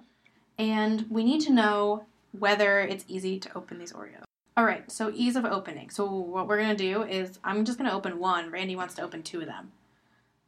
and 0.58 1.06
we 1.12 1.24
need 1.24 1.42
to 1.42 1.54
know 1.54 2.06
whether 2.32 2.80
it's 2.80 3.06
easy 3.08 3.38
to 3.38 3.56
open 3.56 3.78
these 3.78 3.94
Oreos. 3.94 4.24
All 4.58 4.66
right, 4.66 4.92
so 4.92 5.12
ease 5.14 5.36
of 5.36 5.46
opening. 5.46 5.92
So 5.92 6.12
what 6.12 6.48
we're 6.48 6.60
gonna 6.60 6.76
do 6.76 7.04
is 7.04 7.38
I'm 7.44 7.66
just 7.66 7.78
gonna 7.78 7.96
open 7.96 8.18
one. 8.18 8.50
Randy 8.50 8.76
wants 8.76 8.96
to 8.96 9.04
open 9.04 9.22
two 9.22 9.42
of 9.42 9.46
them. 9.46 9.74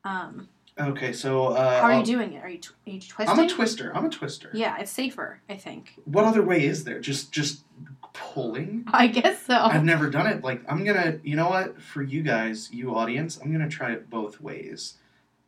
Um, 0.04 0.50
Okay, 0.80 1.12
so 1.12 1.48
uh 1.48 1.82
how 1.82 1.88
are 1.88 1.92
I'll- 1.92 2.00
you 2.00 2.06
doing 2.06 2.34
it? 2.34 2.42
Are 2.44 2.48
you, 2.48 2.60
tw- 2.60 2.74
are 2.88 2.90
you 2.92 3.02
twisting? 3.02 3.38
I'm 3.38 3.46
a 3.46 3.50
twister. 3.50 3.94
I'm 3.94 4.06
a 4.06 4.10
twister. 4.10 4.50
Yeah, 4.54 4.78
it's 4.80 4.92
safer, 4.92 5.42
I 5.50 5.58
think. 5.58 5.96
What 6.06 6.24
other 6.24 6.42
way 6.42 6.66
is 6.66 6.86
there? 6.86 7.02
Just 7.02 7.34
just 7.34 7.66
pulling? 8.14 8.86
I 8.88 9.08
guess 9.08 9.46
so. 9.46 9.58
I've 9.58 9.84
never 9.84 10.10
done 10.10 10.26
it. 10.28 10.42
Like 10.42 10.62
I'm 10.72 10.86
gonna, 10.86 11.20
you 11.22 11.36
know 11.36 11.50
what? 11.50 11.82
For 11.82 12.02
you 12.02 12.24
guys, 12.24 12.72
you 12.72 12.96
audience, 12.96 13.40
I'm 13.44 13.52
gonna 13.52 13.68
try 13.68 13.92
it 13.92 14.10
both 14.10 14.40
ways. 14.40 14.94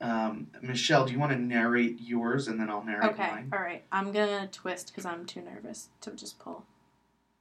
Um, 0.02 0.48
Michelle, 0.62 1.06
do 1.06 1.14
you 1.14 1.20
want 1.20 1.32
to 1.32 1.38
narrate 1.40 2.02
yours 2.02 2.48
and 2.50 2.60
then 2.60 2.70
I'll 2.70 2.84
narrate 2.84 3.12
Okay, 3.12 3.28
mine? 3.32 3.50
all 3.54 3.60
right. 3.60 3.84
I'm 3.92 4.12
gonna 4.12 4.50
twist 4.52 4.88
because 4.88 5.06
I'm 5.06 5.26
too 5.26 5.42
nervous 5.42 5.90
to 6.02 6.12
just 6.12 6.40
pull. 6.40 6.66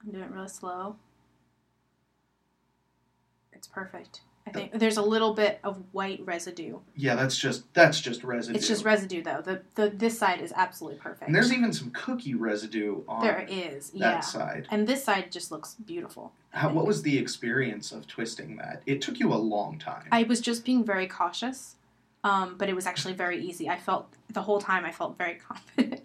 I'm 0.05 0.13
doing 0.13 0.25
it 0.25 0.31
really 0.31 0.47
slow. 0.49 0.95
It's 3.53 3.67
perfect. 3.67 4.21
I 4.47 4.51
think 4.53 4.73
there's 4.73 4.97
a 4.97 5.03
little 5.03 5.35
bit 5.35 5.61
of 5.63 5.83
white 5.93 6.21
residue. 6.25 6.79
Yeah, 6.97 7.15
that's 7.15 7.37
just 7.37 7.73
that's 7.75 8.01
just 8.01 8.25
residue. 8.25 8.57
It's 8.57 8.67
just 8.67 8.85
residue 8.85 9.23
though. 9.23 9.43
The 9.43 9.63
the 9.75 9.91
this 9.91 10.19
side 10.19 10.41
is 10.41 10.53
absolutely 10.57 10.99
perfect. 10.99 11.27
and 11.27 11.35
there's 11.35 11.53
even 11.53 11.73
some 11.73 11.91
cookie 11.91 12.35
residue 12.35 13.03
on 13.07 13.23
there 13.23 13.47
is, 13.49 13.91
that 13.91 13.99
yeah. 13.99 14.21
side. 14.21 14.67
And 14.71 14.87
this 14.87 15.05
side 15.05 15.31
just 15.31 15.51
looks 15.51 15.75
beautiful. 15.75 16.33
How, 16.51 16.73
what 16.73 16.87
was 16.87 17.03
the 17.03 17.17
experience 17.17 17.93
of 17.93 18.07
twisting 18.07 18.57
that? 18.57 18.83
It 18.87 19.01
took 19.01 19.21
you 19.21 19.33
a 19.33 19.37
long 19.37 19.79
time. 19.79 20.09
I 20.11 20.25
was 20.25 20.41
just 20.41 20.65
being 20.65 20.85
very 20.85 21.07
cautious, 21.07 21.77
um, 22.25 22.57
but 22.59 22.69
it 22.69 22.75
was 22.75 22.87
actually 22.87 23.15
very 23.15 23.41
easy. 23.41 23.69
I 23.69 23.79
felt 23.79 24.09
the 24.31 24.43
whole 24.43 24.61
time 24.61 24.85
I 24.85 24.91
felt 24.91 25.17
very 25.17 25.35
confident 25.49 26.03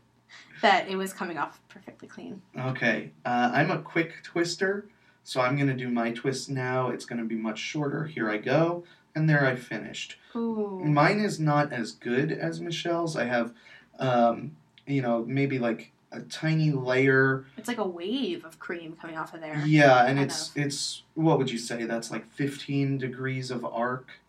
that 0.61 0.87
it 0.87 0.97
was 0.97 1.13
coming 1.13 1.37
off 1.37 1.59
perfectly 1.69 2.07
clean. 2.07 2.41
Okay, 2.57 3.11
uh, 3.25 3.51
I'm 3.53 3.71
a 3.71 3.79
quick 3.79 4.21
twister, 4.23 4.87
so 5.25 5.41
I'm 5.41 5.57
gonna 5.57 5.73
do 5.75 5.89
my 5.89 6.11
twist 6.11 6.49
now. 6.51 6.89
It's 6.89 7.03
gonna 7.03 7.25
be 7.25 7.35
much 7.35 7.57
shorter. 7.57 8.05
Here 8.05 8.29
I 8.29 8.37
go, 8.37 8.83
and 9.15 9.27
there 9.27 9.43
I 9.45 9.55
finished. 9.55 10.17
Ooh. 10.35 10.79
Mine 10.85 11.19
is 11.19 11.39
not 11.39 11.73
as 11.73 11.91
good 11.91 12.31
as 12.31 12.61
Michelle's. 12.61 13.17
I 13.17 13.25
have, 13.25 13.51
um, 13.99 14.55
you 14.85 15.01
know, 15.01 15.25
maybe 15.27 15.57
like 15.57 15.91
a 16.11 16.21
tiny 16.21 16.71
layer. 16.71 17.45
It's 17.57 17.67
like 17.67 17.79
a 17.79 17.87
wave 17.87 18.45
of 18.45 18.59
cream 18.59 18.95
coming 19.01 19.17
off 19.17 19.33
of 19.33 19.41
there. 19.41 19.63
Yeah, 19.65 20.05
and 20.05 20.17
Kind 20.19 20.29
it's 20.29 20.49
of. 20.51 20.57
it's 20.57 21.01
what 21.15 21.39
would 21.39 21.49
you 21.51 21.57
say? 21.57 21.85
That's 21.85 22.11
like 22.11 22.31
15 22.31 22.99
degrees 22.99 23.49
of 23.49 23.65
arc. 23.65 24.19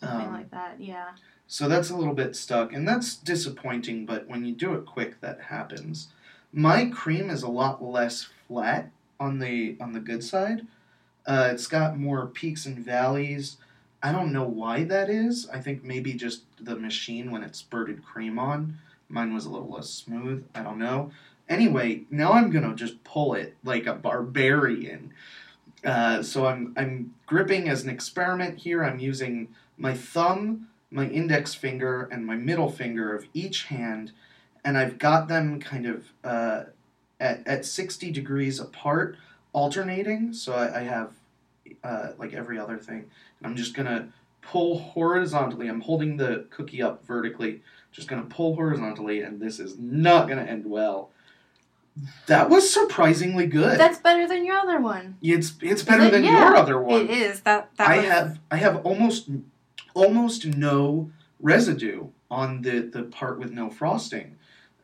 Something 0.00 0.26
Um, 0.26 0.32
like 0.34 0.50
that, 0.50 0.80
yeah. 0.80 1.10
So 1.46 1.68
that's 1.68 1.90
a 1.90 1.96
little 1.96 2.14
bit 2.14 2.34
stuck, 2.34 2.72
and 2.72 2.86
that's 2.88 3.14
disappointing, 3.16 4.04
but 4.06 4.26
when 4.26 4.44
you 4.44 4.52
do 4.52 4.74
it 4.74 4.84
quick, 4.84 5.20
that 5.20 5.42
happens. 5.42 6.08
My 6.52 6.86
cream 6.86 7.30
is 7.30 7.44
a 7.44 7.48
lot 7.48 7.82
less 7.84 8.28
flat 8.48 8.90
on 9.18 9.38
the 9.38 9.76
on 9.80 9.92
the 9.92 10.00
good 10.00 10.22
side. 10.22 10.66
Uh, 11.26 11.48
it's 11.52 11.66
got 11.66 11.98
more 11.98 12.26
peaks 12.26 12.66
and 12.66 12.78
valleys. 12.78 13.56
I 14.02 14.12
don't 14.12 14.32
know 14.32 14.44
why 14.44 14.84
that 14.84 15.10
is. 15.10 15.48
I 15.52 15.60
think 15.60 15.82
maybe 15.82 16.14
just 16.14 16.42
the 16.60 16.76
machine 16.76 17.30
when 17.30 17.42
it 17.42 17.56
spurted 17.56 18.04
cream 18.04 18.38
on. 18.38 18.78
Mine 19.08 19.34
was 19.34 19.46
a 19.46 19.50
little 19.50 19.70
less 19.70 19.90
smooth. 19.90 20.44
I 20.54 20.62
don't 20.62 20.78
know. 20.78 21.10
Anyway, 21.48 22.04
now 22.10 22.32
I'm 22.32 22.50
gonna 22.50 22.74
just 22.74 23.02
pull 23.04 23.34
it 23.34 23.56
like 23.64 23.86
a 23.86 23.94
barbarian. 23.94 25.12
Uh, 25.84 26.22
so 26.22 26.46
I'm 26.46 26.72
I'm 26.76 27.14
gripping 27.26 27.68
as 27.68 27.82
an 27.82 27.90
experiment 27.90 28.58
here. 28.58 28.84
I'm 28.84 28.98
using 28.98 29.48
my 29.76 29.94
thumb 29.94 30.68
my 30.90 31.06
index 31.08 31.54
finger 31.54 32.08
and 32.10 32.24
my 32.24 32.36
middle 32.36 32.70
finger 32.70 33.14
of 33.14 33.26
each 33.34 33.64
hand, 33.64 34.12
and 34.64 34.78
I've 34.78 34.98
got 34.98 35.28
them 35.28 35.60
kind 35.60 35.86
of 35.86 36.06
uh, 36.24 36.64
at, 37.20 37.46
at 37.46 37.64
60 37.64 38.10
degrees 38.10 38.60
apart, 38.60 39.16
alternating. 39.52 40.32
So 40.32 40.54
I, 40.54 40.80
I 40.80 40.82
have 40.82 41.12
uh, 41.82 42.08
like 42.18 42.32
every 42.32 42.58
other 42.58 42.78
thing. 42.78 43.10
And 43.38 43.46
I'm 43.46 43.56
just 43.56 43.74
going 43.74 43.86
to 43.86 44.08
pull 44.42 44.78
horizontally. 44.78 45.68
I'm 45.68 45.80
holding 45.80 46.16
the 46.16 46.46
cookie 46.50 46.82
up 46.82 47.04
vertically, 47.04 47.62
just 47.92 48.08
going 48.08 48.22
to 48.22 48.28
pull 48.28 48.54
horizontally, 48.54 49.22
and 49.22 49.40
this 49.40 49.58
is 49.58 49.78
not 49.78 50.28
going 50.28 50.44
to 50.44 50.50
end 50.50 50.66
well. 50.66 51.10
That 52.26 52.50
was 52.50 52.72
surprisingly 52.72 53.46
good. 53.46 53.78
That's 53.80 53.98
better 53.98 54.28
than 54.28 54.44
your 54.44 54.56
other 54.56 54.80
one. 54.80 55.16
it's 55.22 55.54
it's 55.62 55.82
better 55.82 56.04
it? 56.04 56.12
than 56.12 56.24
Yeah, 56.24 56.48
your 56.48 56.56
other 56.56 56.80
one. 56.80 57.02
It 57.02 57.10
is. 57.10 57.40
That 57.40 57.70
that 57.78 57.88
I 57.88 57.96
was, 57.96 58.06
have 58.06 58.38
I 58.50 58.56
have 58.56 58.84
almost 58.84 59.30
almost 59.94 60.44
no 60.44 61.10
residue 61.40 62.08
on 62.30 62.60
the 62.62 62.80
the 62.80 63.04
part 63.04 63.38
with 63.38 63.50
no 63.50 63.70
frosting, 63.70 64.36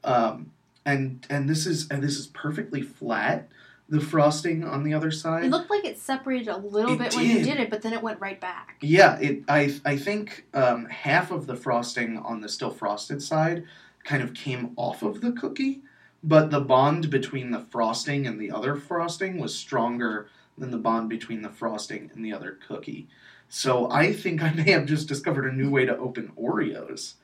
um, 0.04 0.52
and 0.84 1.26
and 1.30 1.48
this 1.48 1.66
is 1.66 1.88
and 1.90 2.02
this 2.02 2.18
is 2.18 2.26
perfectly 2.28 2.82
flat. 2.82 3.48
The 3.88 4.00
frosting 4.00 4.64
on 4.64 4.84
the 4.84 4.94
other 4.94 5.10
side. 5.10 5.44
It 5.44 5.50
looked 5.50 5.68
like 5.68 5.84
it 5.84 5.98
separated 5.98 6.48
a 6.48 6.56
little 6.56 6.94
It 6.94 6.98
bit 6.98 7.14
when 7.14 7.26
you 7.26 7.34
did. 7.38 7.44
did 7.44 7.60
it, 7.60 7.68
but 7.68 7.82
then 7.82 7.92
it 7.92 8.00
went 8.00 8.20
right 8.20 8.40
back. 8.40 8.76
Yeah, 8.80 9.18
it. 9.18 9.42
I 9.48 9.78
I 9.84 9.98
think 9.98 10.46
um, 10.54 10.86
half 10.86 11.30
of 11.30 11.46
the 11.46 11.56
frosting 11.56 12.16
on 12.16 12.40
the 12.40 12.48
still 12.48 12.70
frosted 12.70 13.22
side 13.22 13.64
kind 14.02 14.22
of 14.22 14.32
came 14.32 14.72
off 14.76 15.02
of 15.02 15.20
the 15.20 15.32
cookie, 15.32 15.82
but 16.24 16.50
the 16.50 16.60
bond 16.60 17.10
between 17.10 17.50
the 17.50 17.60
frosting 17.60 18.26
and 18.26 18.40
the 18.40 18.50
other 18.50 18.76
frosting 18.76 19.38
was 19.38 19.54
stronger 19.54 20.28
than 20.56 20.70
the 20.70 20.78
bond 20.78 21.10
between 21.10 21.42
the 21.42 21.50
frosting 21.50 22.10
and 22.14 22.24
the 22.24 22.32
other 22.32 22.58
cookie. 22.66 23.08
So 23.50 23.90
I 23.90 24.14
think 24.14 24.42
I 24.42 24.52
may 24.54 24.70
have 24.70 24.86
just 24.86 25.06
discovered 25.06 25.44
a 25.44 25.52
new 25.54 25.68
way 25.68 25.84
to 25.84 25.98
open 25.98 26.32
Oreos. 26.40 27.14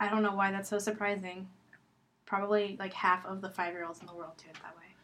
I 0.00 0.08
don't 0.08 0.22
know 0.24 0.34
why 0.34 0.50
that's 0.50 0.70
so 0.70 0.80
surprising. 0.80 1.46
Probably 2.30 2.76
like 2.78 2.94
half 2.94 3.26
of 3.26 3.40
the 3.40 3.50
five 3.50 3.72
year 3.72 3.84
olds 3.84 3.98
in 3.98 4.06
the 4.06 4.14
world 4.14 4.34
do 4.36 4.44
it 4.48 4.54
that 4.62 4.76
way. 4.76 4.94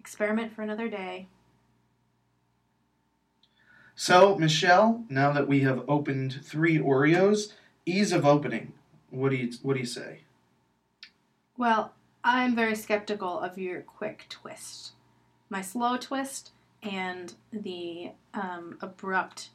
Experiment 0.00 0.54
for 0.54 0.62
another 0.62 0.88
day. 0.88 1.28
So 3.94 4.38
Michelle, 4.38 5.04
now 5.10 5.32
that 5.32 5.48
we 5.48 5.60
have 5.60 5.84
opened 5.86 6.40
three 6.42 6.78
Oreos, 6.78 7.52
ease 7.84 8.10
of 8.10 8.24
opening. 8.24 8.72
What 9.10 9.32
do 9.32 9.36
you 9.36 9.52
what 9.60 9.74
do 9.74 9.80
you 9.80 9.86
say? 9.86 10.20
Well, 11.58 11.92
I'm 12.24 12.56
very 12.56 12.74
skeptical 12.74 13.38
of 13.38 13.58
your 13.58 13.82
quick 13.82 14.24
twist. 14.30 14.92
My 15.50 15.60
slow 15.60 15.98
twist 15.98 16.52
and 16.82 17.34
the 17.52 18.12
um, 18.32 18.78
abrupt 18.80 19.50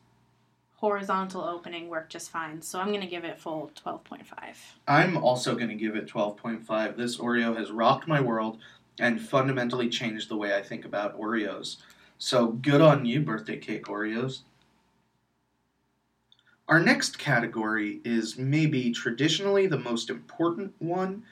horizontal 0.82 1.44
opening 1.44 1.88
work 1.90 2.10
just 2.10 2.32
fine. 2.32 2.60
So 2.60 2.80
I'm 2.80 2.88
going 2.88 3.02
to 3.02 3.08
give 3.08 3.24
it 3.24 3.40
full 3.40 3.72
12.5. 3.86 4.26
I'm 4.88 5.16
also 5.16 5.54
going 5.54 5.70
to 5.70 5.76
give 5.76 5.96
it 5.96 6.08
12.5. 6.08 6.98
This 6.98 7.18
Oreo 7.18 7.56
has 7.56 7.72
rocked 7.72 8.08
my 8.08 8.20
world 8.20 8.58
and 9.00 9.22
fundamentally 9.22 9.90
changed 9.90 10.28
the 10.28 10.36
way 10.36 10.56
I 10.56 10.64
think 10.64 10.84
about 10.84 11.18
Oreos. 11.20 11.78
So 12.18 12.48
good 12.48 12.82
on 12.82 13.06
you, 13.06 13.22
birthday 13.22 13.58
cake 13.58 13.86
Oreos. 13.86 14.40
Our 16.68 16.80
next 16.80 17.20
category 17.20 18.02
is 18.04 18.38
maybe 18.40 18.92
traditionally 18.92 19.68
the 19.68 19.78
most 19.78 20.10
important 20.10 20.74
one, 20.80 21.24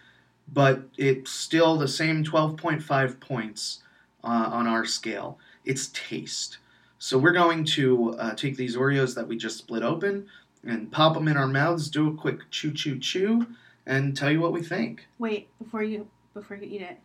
but 0.51 0.83
it's 0.95 1.31
still 1.31 1.75
the 1.75 1.87
same 1.87 2.23
12.5 2.23 3.19
points 3.19 3.81
uh, 4.23 4.49
on 4.51 4.67
our 4.67 4.85
scale. 4.85 5.39
It's 5.65 5.87
taste. 5.87 6.59
So 6.99 7.17
we're 7.17 7.31
going 7.31 7.63
to 7.63 8.11
uh, 8.15 8.35
take 8.35 8.57
these 8.57 8.75
Oreos 8.75 9.15
that 9.15 9.25
we 9.27 9.37
just 9.37 9.57
split 9.57 9.83
open 9.83 10.27
and 10.65 10.91
pop 10.91 11.13
them 11.13 11.29
in 11.29 11.37
our 11.37 11.47
mouths, 11.47 11.89
do 11.89 12.09
a 12.09 12.13
quick 12.13 12.51
chew 12.51 12.73
chew 12.73 12.99
chew, 12.99 13.47
and 13.85 14.15
tell 14.15 14.29
you 14.29 14.41
what 14.41 14.51
we 14.51 14.61
think. 14.61 15.07
Wait, 15.17 15.47
before 15.59 15.81
you 15.81 16.07
before 16.33 16.57
you 16.57 16.67
eat 16.69 16.81
it. 16.81 16.99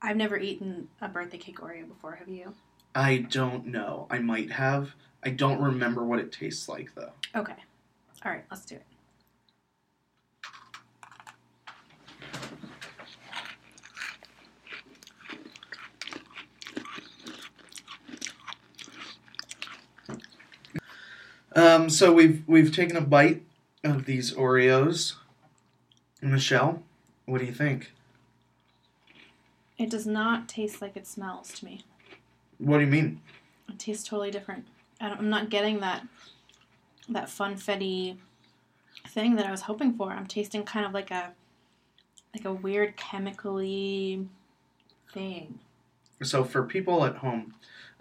I've 0.00 0.16
never 0.16 0.38
eaten 0.38 0.86
a 1.00 1.08
birthday 1.08 1.38
cake 1.38 1.58
Oreo 1.58 1.88
before, 1.88 2.14
have 2.14 2.28
you? 2.28 2.54
I 2.94 3.26
don't 3.28 3.66
know. 3.66 4.06
I 4.08 4.20
might 4.20 4.52
have. 4.52 4.94
I 5.24 5.30
don't 5.30 5.60
remember 5.60 6.04
what 6.04 6.20
it 6.20 6.30
tastes 6.30 6.68
like 6.68 6.94
though. 6.94 7.10
Okay. 7.34 7.54
All 8.24 8.30
right, 8.30 8.44
let's 8.50 8.64
do 8.64 8.76
it. 8.76 8.86
Um, 21.58 21.90
so 21.90 22.12
we've 22.12 22.44
we've 22.46 22.72
taken 22.72 22.96
a 22.96 23.00
bite 23.00 23.42
of 23.82 24.04
these 24.04 24.32
Oreos. 24.32 25.14
Michelle, 26.22 26.84
what 27.26 27.38
do 27.40 27.46
you 27.46 27.52
think? 27.52 27.92
It 29.76 29.90
does 29.90 30.06
not 30.06 30.48
taste 30.48 30.80
like 30.80 30.96
it 30.96 31.04
smells 31.04 31.52
to 31.54 31.64
me. 31.64 31.84
What 32.58 32.78
do 32.78 32.84
you 32.84 32.90
mean? 32.90 33.20
It 33.68 33.80
tastes 33.80 34.08
totally 34.08 34.30
different. 34.30 34.66
I 35.00 35.08
don't, 35.08 35.18
I'm 35.18 35.30
not 35.30 35.50
getting 35.50 35.80
that 35.80 36.06
that 37.08 37.26
funfetti 37.26 38.18
thing 39.08 39.34
that 39.34 39.46
I 39.46 39.50
was 39.50 39.62
hoping 39.62 39.94
for. 39.94 40.12
I'm 40.12 40.28
tasting 40.28 40.62
kind 40.62 40.86
of 40.86 40.92
like 40.92 41.10
a 41.10 41.32
like 42.34 42.44
a 42.44 42.52
weird 42.52 42.96
chemically 42.96 44.24
thing. 45.12 45.58
So 46.22 46.44
for 46.44 46.62
people 46.62 47.04
at 47.04 47.16
home, 47.16 47.54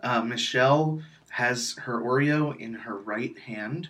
uh, 0.04 0.22
Michelle 0.22 1.02
has 1.38 1.76
her 1.84 2.02
Oreo 2.02 2.60
in 2.60 2.74
her 2.74 2.98
right 2.98 3.38
hand, 3.38 3.90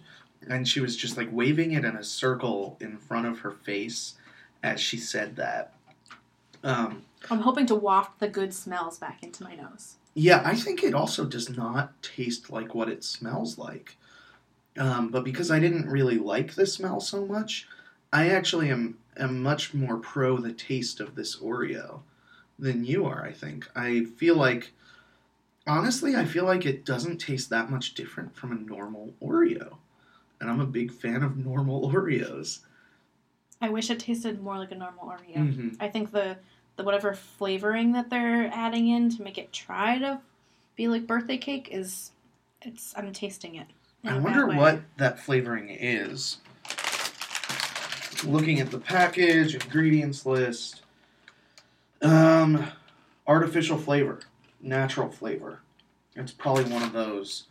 and 0.49 0.67
she 0.67 0.81
was 0.81 0.97
just 0.97 1.15
like 1.15 1.29
waving 1.31 1.71
it 1.71 1.86
in 1.86 1.95
a 1.95 2.03
circle 2.03 2.75
in 2.81 2.97
front 2.97 3.25
of 3.25 3.39
her 3.39 3.51
face 3.51 4.15
as 4.62 4.81
she 4.81 4.97
said 4.97 5.38
that. 5.38 5.73
Um, 6.62 7.03
I'm 7.29 7.39
hoping 7.39 7.65
to 7.67 7.75
waft 7.75 8.19
the 8.19 8.27
good 8.27 8.53
smells 8.53 8.99
back 8.99 9.23
into 9.23 9.45
my 9.45 9.55
nose. 9.55 9.95
Yeah, 10.13 10.41
I 10.43 10.55
think 10.55 10.83
it 10.83 10.93
also 10.93 11.23
does 11.23 11.49
not 11.49 12.03
taste 12.03 12.51
like 12.51 12.75
what 12.75 12.89
it 12.89 13.05
smells 13.05 13.57
like. 13.57 13.95
Um, 14.77 15.07
but 15.07 15.23
because 15.23 15.49
I 15.49 15.60
didn't 15.60 15.89
really 15.89 16.17
like 16.17 16.53
the 16.53 16.65
smell 16.65 16.99
so 16.99 17.25
much, 17.25 17.65
I 18.12 18.27
actually 18.27 18.69
am 18.69 18.97
am 19.15 19.41
much 19.41 19.73
more 19.73 19.95
pro 19.95 20.36
the 20.38 20.51
taste 20.51 20.99
of 20.99 21.15
this 21.15 21.38
Oreo 21.38 22.01
than 22.60 22.83
you 22.83 23.05
are. 23.05 23.23
I 23.23 23.31
think 23.31 23.69
I 23.73 24.03
feel 24.17 24.36
like, 24.36 24.73
honestly, 25.67 26.15
I 26.15 26.25
feel 26.25 26.45
like 26.45 26.65
it 26.65 26.86
doesn't 26.86 27.17
taste 27.17 27.49
that 27.49 27.69
much 27.69 27.93
different 27.93 28.36
from 28.36 28.51
a 28.51 28.56
normal 28.56 29.13
Oreo, 29.21 29.77
and 30.39 30.49
I'm 30.49 30.60
a 30.60 30.65
big 30.65 30.91
fan 30.91 31.23
of 31.23 31.38
normal 31.38 31.91
Oreos. 31.93 32.60
I 33.62 33.69
wish 33.69 33.89
it 33.89 33.99
tasted 33.99 34.41
more 34.41 34.58
like 34.58 34.71
a 34.71 34.75
normal 34.75 35.06
Oreo. 35.06 35.36
hmm 35.36 35.69
I 35.80 35.88
think 35.89 36.12
the 36.12 36.38
the 36.75 36.84
whatever 36.84 37.13
flavoring 37.13 37.91
that 37.93 38.10
they're 38.10 38.51
adding 38.53 38.88
in 38.88 39.10
to 39.10 39.23
make 39.23 39.38
it 39.39 39.51
try 39.51 39.97
to 39.97 40.21
be 40.75 40.88
like 40.88 41.08
birthday 41.08 41.38
cake 41.38 41.69
is 41.71 42.12
it's 42.62 42.93
I'm 42.95 43.12
tasting 43.13 43.56
it. 43.56 43.67
I 44.06 44.17
wonder 44.19 44.47
what 44.47 44.82
that 44.97 45.19
flavoring 45.19 45.69
is. 45.69 46.38
Looking 48.23 48.60
at 48.60 48.71
the 48.71 48.80
package, 48.80 49.56
ingredients 49.56 50.25
list. 50.25 50.82
Um, 52.01 52.67
artificial 53.25 53.77
flavor, 53.77 54.19
natural 54.61 55.09
flavor. 55.09 55.61
It's 56.15 56.31
probably 56.31 56.65
one 56.65 56.83
of 56.83 56.93
those. 56.93 57.45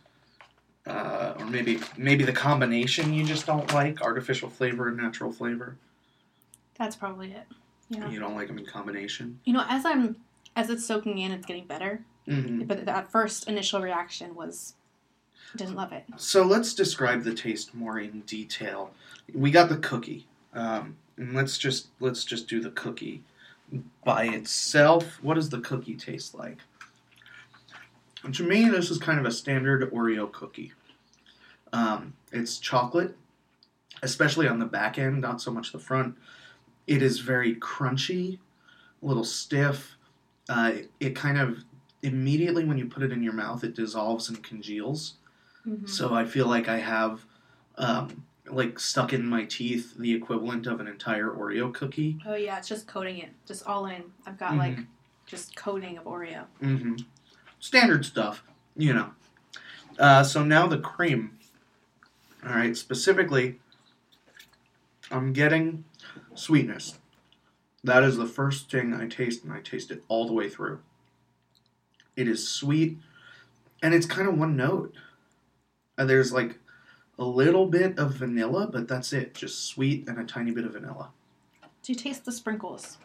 Uh, 0.85 1.33
or 1.37 1.45
maybe 1.45 1.79
maybe 1.97 2.23
the 2.23 2.31
combination 2.31 3.13
you 3.13 3.25
just 3.25 3.45
don't 3.45 3.73
like 3.73 4.01
artificial 4.01 4.49
flavor 4.49 4.87
and 4.87 4.95
natural 4.95 5.31
flavor. 5.31 5.75
That's 6.77 6.95
probably 6.95 7.31
it. 7.33 7.43
Yeah. 7.89 8.09
You 8.09 8.19
don't 8.19 8.35
like 8.35 8.47
them 8.47 8.57
in 8.57 8.65
combination. 8.65 9.39
You 9.43 9.53
know, 9.53 9.65
as 9.67 9.85
I'm 9.85 10.15
as 10.55 10.69
it's 10.69 10.85
soaking 10.85 11.17
in, 11.19 11.31
it's 11.31 11.45
getting 11.45 11.65
better. 11.65 12.03
hmm 12.25 12.63
But 12.63 12.85
that 12.85 13.11
first 13.11 13.49
initial 13.49 13.81
reaction 13.81 14.33
was 14.33 14.75
didn't 15.55 15.75
love 15.75 15.91
it. 15.91 16.05
So 16.17 16.43
let's 16.43 16.73
describe 16.73 17.23
the 17.23 17.33
taste 17.33 17.73
more 17.73 17.99
in 17.99 18.21
detail. 18.21 18.91
We 19.33 19.51
got 19.51 19.69
the 19.69 19.77
cookie, 19.77 20.25
um, 20.53 20.95
and 21.17 21.33
let's 21.33 21.57
just 21.57 21.87
let's 21.99 22.23
just 22.23 22.47
do 22.47 22.61
the 22.61 22.71
cookie 22.71 23.23
by 24.05 24.25
itself. 24.25 25.21
What 25.21 25.33
does 25.33 25.49
the 25.49 25.59
cookie 25.59 25.95
taste 25.95 26.33
like? 26.35 26.59
And 28.23 28.33
to 28.35 28.43
me, 28.43 28.69
this 28.69 28.89
is 28.91 28.97
kind 28.97 29.19
of 29.19 29.25
a 29.25 29.31
standard 29.31 29.91
Oreo 29.91 30.31
cookie. 30.31 30.73
Um, 31.73 32.13
it's 32.31 32.57
chocolate, 32.57 33.15
especially 34.01 34.47
on 34.47 34.59
the 34.59 34.65
back 34.65 34.97
end, 34.97 35.21
not 35.21 35.41
so 35.41 35.51
much 35.51 35.71
the 35.71 35.79
front. 35.79 36.15
It 36.87 37.01
is 37.01 37.19
very 37.19 37.55
crunchy, 37.55 38.39
a 39.01 39.05
little 39.05 39.23
stiff. 39.23 39.95
Uh, 40.49 40.71
it 40.99 41.15
kind 41.15 41.37
of 41.37 41.59
immediately 42.01 42.63
when 42.63 42.77
you 42.77 42.85
put 42.87 43.03
it 43.03 43.11
in 43.11 43.21
your 43.21 43.33
mouth, 43.33 43.63
it 43.63 43.75
dissolves 43.75 44.29
and 44.29 44.43
congeals. 44.43 45.15
Mhm. 45.67 45.87
So 45.87 46.13
I 46.13 46.25
feel 46.25 46.47
like 46.47 46.67
I 46.69 46.77
have, 46.77 47.25
um, 47.77 48.23
like 48.49 48.79
stuck 48.79 49.11
in 49.11 49.25
my 49.27 49.43
teeth 49.43 49.95
the 49.97 50.13
equivalent 50.13 50.67
of 50.67 50.79
an 50.79 50.87
entire 50.87 51.29
Oreo 51.29 51.73
cookie. 51.73 52.17
Oh 52.25 52.35
yeah, 52.35 52.57
it's 52.57 52.67
just 52.69 52.87
coating 52.87 53.17
it, 53.17 53.29
just 53.45 53.67
all 53.67 53.87
in. 53.87 54.03
I've 54.25 54.37
got 54.39 54.53
Mhm. 54.53 54.57
like 54.57 54.77
just 55.25 55.55
coating 55.57 55.97
of 55.97 56.05
Oreo. 56.05 56.45
hmm 56.61 56.95
Standard 57.59 58.05
stuff, 58.05 58.43
you 58.75 58.93
know. 58.93 59.11
Uh, 59.97 60.23
so 60.23 60.43
now 60.43 60.67
the 60.67 60.77
cream. 60.77 61.37
All 62.45 62.53
right, 62.53 62.77
specifically, 62.77 63.59
I'm 65.11 65.33
getting 65.33 65.85
sweetness. 66.35 66.99
That 67.83 68.03
is 68.03 68.17
the 68.17 68.25
first 68.25 68.69
thing 68.69 68.93
I 68.93 69.07
taste, 69.07 69.43
and 69.43 69.53
I 69.53 69.61
taste 69.61 69.91
it 69.91 70.03
all 70.07 70.27
the 70.27 70.33
way 70.33 70.49
through. 70.49 70.79
It 72.15 72.27
is 72.27 72.47
sweet, 72.47 72.97
and 73.81 73.93
it's 73.93 74.05
kind 74.05 74.27
of 74.27 74.37
one 74.37 74.55
note. 74.55 74.95
Uh, 75.97 76.05
there's 76.05 76.31
like 76.31 76.59
a 77.17 77.25
little 77.25 77.65
bit 77.65 77.97
of 77.97 78.13
vanilla, 78.13 78.67
but 78.71 78.87
that's 78.87 79.13
it. 79.13 79.33
Just 79.33 79.65
sweet 79.65 80.07
and 80.07 80.19
a 80.19 80.23
tiny 80.23 80.51
bit 80.51 80.65
of 80.65 80.73
vanilla. 80.73 81.09
Do 81.81 81.91
you 81.93 81.95
taste 81.95 82.25
the 82.25 82.31
sprinkles? 82.31 82.97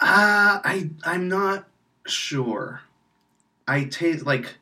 Uh, 0.00 0.60
I 0.64 0.90
I'm 1.04 1.28
not 1.28 1.68
sure. 2.06 2.82
I 3.66 3.84
taste 3.84 4.26
like 4.26 4.56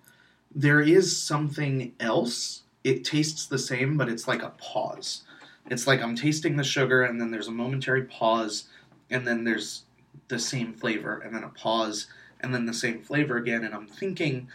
there 0.54 0.80
is 0.80 1.16
something 1.16 1.94
else. 1.98 2.62
It 2.84 3.04
tastes 3.04 3.46
the 3.46 3.58
same, 3.58 3.96
but 3.96 4.08
it's 4.08 4.28
like 4.28 4.42
a 4.42 4.50
pause. 4.50 5.22
It's 5.70 5.86
like 5.86 6.02
I'm 6.02 6.16
tasting 6.16 6.56
the 6.56 6.64
sugar, 6.64 7.02
and 7.02 7.20
then 7.20 7.30
there's 7.30 7.48
a 7.48 7.52
momentary 7.52 8.04
pause, 8.04 8.64
and 9.10 9.26
then 9.26 9.44
there's 9.44 9.84
the 10.28 10.38
same 10.38 10.72
flavor, 10.72 11.18
and 11.18 11.34
then 11.34 11.44
a 11.44 11.48
pause, 11.48 12.06
and 12.40 12.54
then 12.54 12.66
the 12.66 12.74
same 12.74 13.00
flavor 13.00 13.36
again. 13.36 13.64
And 13.64 13.74
I'm 13.74 13.86
thinking 13.86 14.48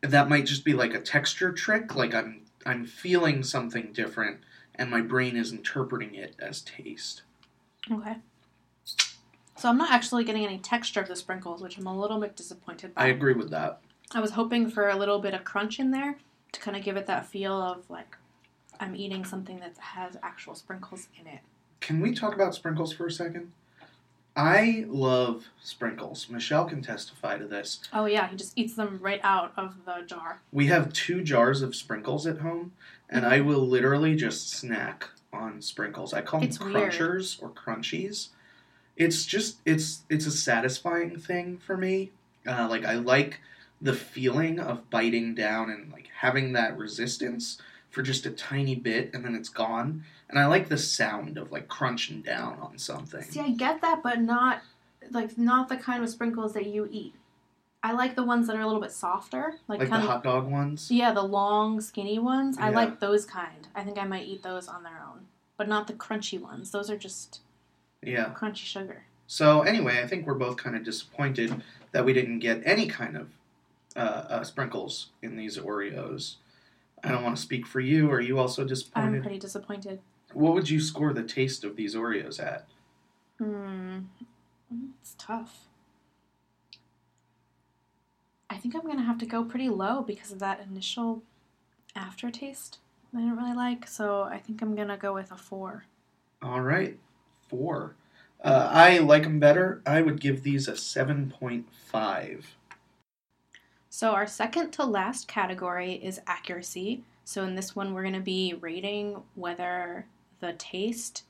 that 0.00 0.28
might 0.28 0.46
just 0.46 0.64
be 0.64 0.74
like 0.74 0.94
a 0.94 1.00
texture 1.00 1.52
trick. 1.52 1.94
Like 1.94 2.14
I'm 2.14 2.42
I'm 2.66 2.84
feeling 2.86 3.42
something 3.42 3.92
different, 3.92 4.40
and 4.74 4.90
my 4.90 5.00
brain 5.00 5.36
is 5.36 5.52
interpreting 5.52 6.14
it 6.14 6.34
as 6.38 6.60
taste. 6.60 7.22
Okay. 7.90 8.16
So 9.56 9.68
I'm 9.68 9.78
not 9.78 9.92
actually 9.92 10.24
getting 10.24 10.44
any 10.44 10.58
texture 10.58 11.00
of 11.00 11.08
the 11.08 11.16
sprinkles, 11.16 11.62
which 11.62 11.78
I'm 11.78 11.86
a 11.86 11.98
little 11.98 12.20
bit 12.20 12.36
disappointed 12.36 12.94
by. 12.94 13.04
I 13.04 13.06
agree 13.08 13.34
with 13.34 13.50
that. 13.50 13.80
I 14.12 14.20
was 14.20 14.32
hoping 14.32 14.68
for 14.68 14.88
a 14.88 14.96
little 14.96 15.18
bit 15.18 15.34
of 15.34 15.44
crunch 15.44 15.78
in 15.78 15.90
there 15.90 16.16
to 16.52 16.60
kind 16.60 16.76
of 16.76 16.82
give 16.82 16.96
it 16.96 17.06
that 17.06 17.26
feel 17.26 17.60
of 17.60 17.88
like 17.88 18.16
I'm 18.80 18.96
eating 18.96 19.24
something 19.24 19.60
that 19.60 19.76
has 19.78 20.16
actual 20.22 20.54
sprinkles 20.54 21.08
in 21.20 21.26
it. 21.26 21.40
Can 21.80 22.00
we 22.00 22.12
talk 22.12 22.34
about 22.34 22.54
sprinkles 22.54 22.92
for 22.92 23.06
a 23.06 23.10
second? 23.10 23.52
I 24.36 24.84
love 24.88 25.46
sprinkles. 25.62 26.28
Michelle 26.28 26.64
can 26.64 26.82
testify 26.82 27.38
to 27.38 27.46
this. 27.46 27.80
Oh 27.92 28.06
yeah, 28.06 28.28
he 28.28 28.36
just 28.36 28.58
eats 28.58 28.74
them 28.74 28.98
right 29.00 29.20
out 29.22 29.52
of 29.56 29.84
the 29.84 30.02
jar. 30.06 30.40
We 30.52 30.66
have 30.66 30.92
two 30.92 31.22
jars 31.22 31.62
of 31.62 31.76
sprinkles 31.76 32.26
at 32.26 32.38
home, 32.38 32.72
and 33.08 33.24
mm-hmm. 33.24 33.34
I 33.34 33.40
will 33.40 33.64
literally 33.64 34.16
just 34.16 34.50
snack 34.50 35.10
on 35.32 35.62
sprinkles. 35.62 36.12
I 36.12 36.22
call 36.22 36.40
them 36.40 36.48
It's 36.48 36.58
weird. 36.58 36.92
crunchers 36.92 37.40
or 37.40 37.50
crunchies. 37.50 38.28
It's 38.96 39.24
just 39.24 39.58
it's 39.64 40.02
it's 40.08 40.26
a 40.26 40.30
satisfying 40.30 41.18
thing 41.18 41.58
for 41.58 41.76
me. 41.76 42.12
Uh, 42.46 42.68
like 42.68 42.84
I 42.84 42.94
like 42.94 43.40
the 43.80 43.94
feeling 43.94 44.60
of 44.60 44.88
biting 44.90 45.34
down 45.34 45.70
and 45.70 45.92
like 45.92 46.08
having 46.20 46.52
that 46.52 46.76
resistance 46.78 47.58
for 47.90 48.02
just 48.02 48.26
a 48.26 48.30
tiny 48.30 48.74
bit, 48.74 49.10
and 49.14 49.24
then 49.24 49.34
it's 49.34 49.48
gone. 49.48 50.04
And 50.28 50.38
I 50.38 50.46
like 50.46 50.68
the 50.68 50.78
sound 50.78 51.38
of 51.38 51.52
like 51.52 51.68
crunching 51.68 52.22
down 52.22 52.58
on 52.60 52.78
something. 52.78 53.22
See, 53.22 53.40
I 53.40 53.50
get 53.50 53.80
that, 53.82 54.02
but 54.02 54.20
not 54.20 54.62
like 55.10 55.36
not 55.38 55.68
the 55.68 55.76
kind 55.76 56.02
of 56.02 56.10
sprinkles 56.10 56.54
that 56.54 56.66
you 56.66 56.88
eat. 56.90 57.14
I 57.82 57.92
like 57.92 58.16
the 58.16 58.24
ones 58.24 58.46
that 58.46 58.56
are 58.56 58.62
a 58.62 58.66
little 58.66 58.80
bit 58.80 58.92
softer, 58.92 59.56
like, 59.68 59.78
like 59.78 59.88
the 59.88 59.92
kind 59.92 60.02
of 60.02 60.08
hot 60.08 60.24
dog 60.24 60.50
ones. 60.50 60.90
yeah, 60.90 61.12
the 61.12 61.22
long, 61.22 61.82
skinny 61.82 62.18
ones. 62.18 62.56
I 62.58 62.70
like 62.70 62.98
those 62.98 63.26
kind. 63.26 63.68
I 63.74 63.84
think 63.84 63.98
I 63.98 64.04
might 64.04 64.26
eat 64.26 64.42
those 64.42 64.68
on 64.68 64.84
their 64.84 65.04
own, 65.06 65.26
but 65.58 65.68
not 65.68 65.86
the 65.86 65.92
crunchy 65.92 66.40
ones. 66.40 66.70
Those 66.70 66.88
are 66.88 66.96
just 66.96 67.40
Yeah. 68.06 68.32
crunchy 68.34 68.64
sugar. 68.64 69.04
So 69.26 69.62
anyway, 69.62 70.00
I 70.02 70.06
think 70.06 70.26
we're 70.26 70.34
both 70.34 70.56
kind 70.56 70.76
of 70.76 70.84
disappointed 70.84 71.62
that 71.92 72.04
we 72.04 72.12
didn't 72.12 72.40
get 72.40 72.62
any 72.64 72.86
kind 72.86 73.16
of 73.16 73.28
uh, 73.96 73.98
uh, 73.98 74.44
sprinkles 74.44 75.10
in 75.22 75.36
these 75.36 75.58
Oreos. 75.58 76.36
I 77.02 77.08
don't 77.08 77.22
want 77.22 77.36
to 77.36 77.42
speak 77.42 77.66
for 77.66 77.80
you. 77.80 78.10
Are 78.10 78.20
you 78.20 78.38
also 78.38 78.64
disappointed? 78.64 79.16
I'm 79.16 79.22
pretty 79.22 79.38
disappointed. 79.38 80.00
What 80.32 80.54
would 80.54 80.68
you 80.68 80.80
score 80.80 81.12
the 81.12 81.22
taste 81.22 81.64
of 81.64 81.76
these 81.76 81.94
Oreos 81.94 82.42
at? 82.42 82.66
Hmm, 83.38 84.00
it's 85.00 85.14
tough. 85.18 85.66
I 88.50 88.56
think 88.56 88.74
I'm 88.74 88.86
gonna 88.86 89.02
have 89.02 89.18
to 89.18 89.26
go 89.26 89.44
pretty 89.44 89.68
low 89.68 90.02
because 90.02 90.32
of 90.32 90.38
that 90.38 90.60
initial 90.60 91.22
aftertaste. 91.96 92.78
I 93.14 93.18
didn't 93.18 93.36
really 93.36 93.54
like, 93.54 93.86
so 93.86 94.22
I 94.22 94.38
think 94.38 94.62
I'm 94.62 94.74
gonna 94.74 94.96
go 94.96 95.12
with 95.14 95.30
a 95.30 95.36
four. 95.36 95.84
All 96.42 96.60
right, 96.60 96.98
four. 97.48 97.94
Uh, 98.42 98.68
I 98.70 98.98
like 98.98 99.22
them 99.22 99.40
better. 99.40 99.80
I 99.86 100.02
would 100.02 100.20
give 100.20 100.42
these 100.42 100.68
a 100.68 100.76
seven 100.76 101.30
point 101.30 101.66
five. 101.72 102.56
So 103.88 104.10
our 104.10 104.26
second 104.26 104.72
to 104.72 104.84
last 104.84 105.28
category 105.28 105.94
is 105.94 106.20
accuracy. 106.26 107.02
So 107.24 107.44
in 107.44 107.54
this 107.54 107.74
one, 107.74 107.94
we're 107.94 108.02
going 108.02 108.14
to 108.14 108.20
be 108.20 108.54
rating 108.60 109.22
whether 109.34 110.06
the 110.40 110.52
taste 110.54 111.22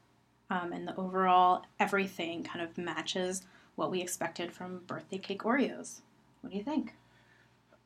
um, 0.50 0.72
and 0.72 0.88
the 0.88 0.96
overall 0.96 1.62
everything 1.78 2.42
kind 2.42 2.64
of 2.64 2.76
matches 2.76 3.42
what 3.76 3.90
we 3.90 4.00
expected 4.00 4.50
from 4.50 4.80
birthday 4.86 5.18
cake 5.18 5.42
Oreos. 5.42 6.00
What 6.40 6.50
do 6.50 6.56
you 6.56 6.64
think? 6.64 6.94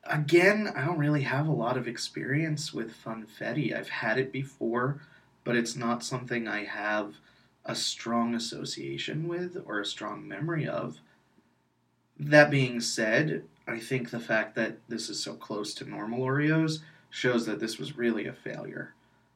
Again, 0.05 0.71
I 0.75 0.85
don't 0.85 0.97
really 0.97 1.23
have 1.23 1.47
a 1.47 1.51
lot 1.51 1.77
of 1.77 1.87
experience 1.87 2.73
with 2.73 2.95
funfetti. 3.03 3.75
I've 3.75 3.89
had 3.89 4.17
it 4.17 4.31
before, 4.31 5.01
but 5.43 5.55
it's 5.55 5.75
not 5.75 6.03
something 6.03 6.47
I 6.47 6.63
have 6.63 7.15
a 7.69 7.75
strong 7.75 8.33
association 8.33 9.27
with 9.27 9.55
or 9.67 9.79
a 9.79 9.85
strong 9.85 10.27
memory 10.27 10.67
of. 10.67 10.97
That 12.17 12.49
being 12.49 12.81
said, 12.81 13.43
I 13.67 13.77
think 13.77 14.09
the 14.09 14.19
fact 14.19 14.55
that 14.55 14.79
this 14.89 15.07
is 15.07 15.21
so 15.21 15.35
close 15.35 15.75
to 15.75 15.87
normal 15.87 16.21
Oreos 16.21 16.79
shows 17.11 17.45
that 17.45 17.59
this 17.59 17.77
was 17.77 17.95
really 17.95 18.25
a 18.25 18.33
failure. 18.33 18.95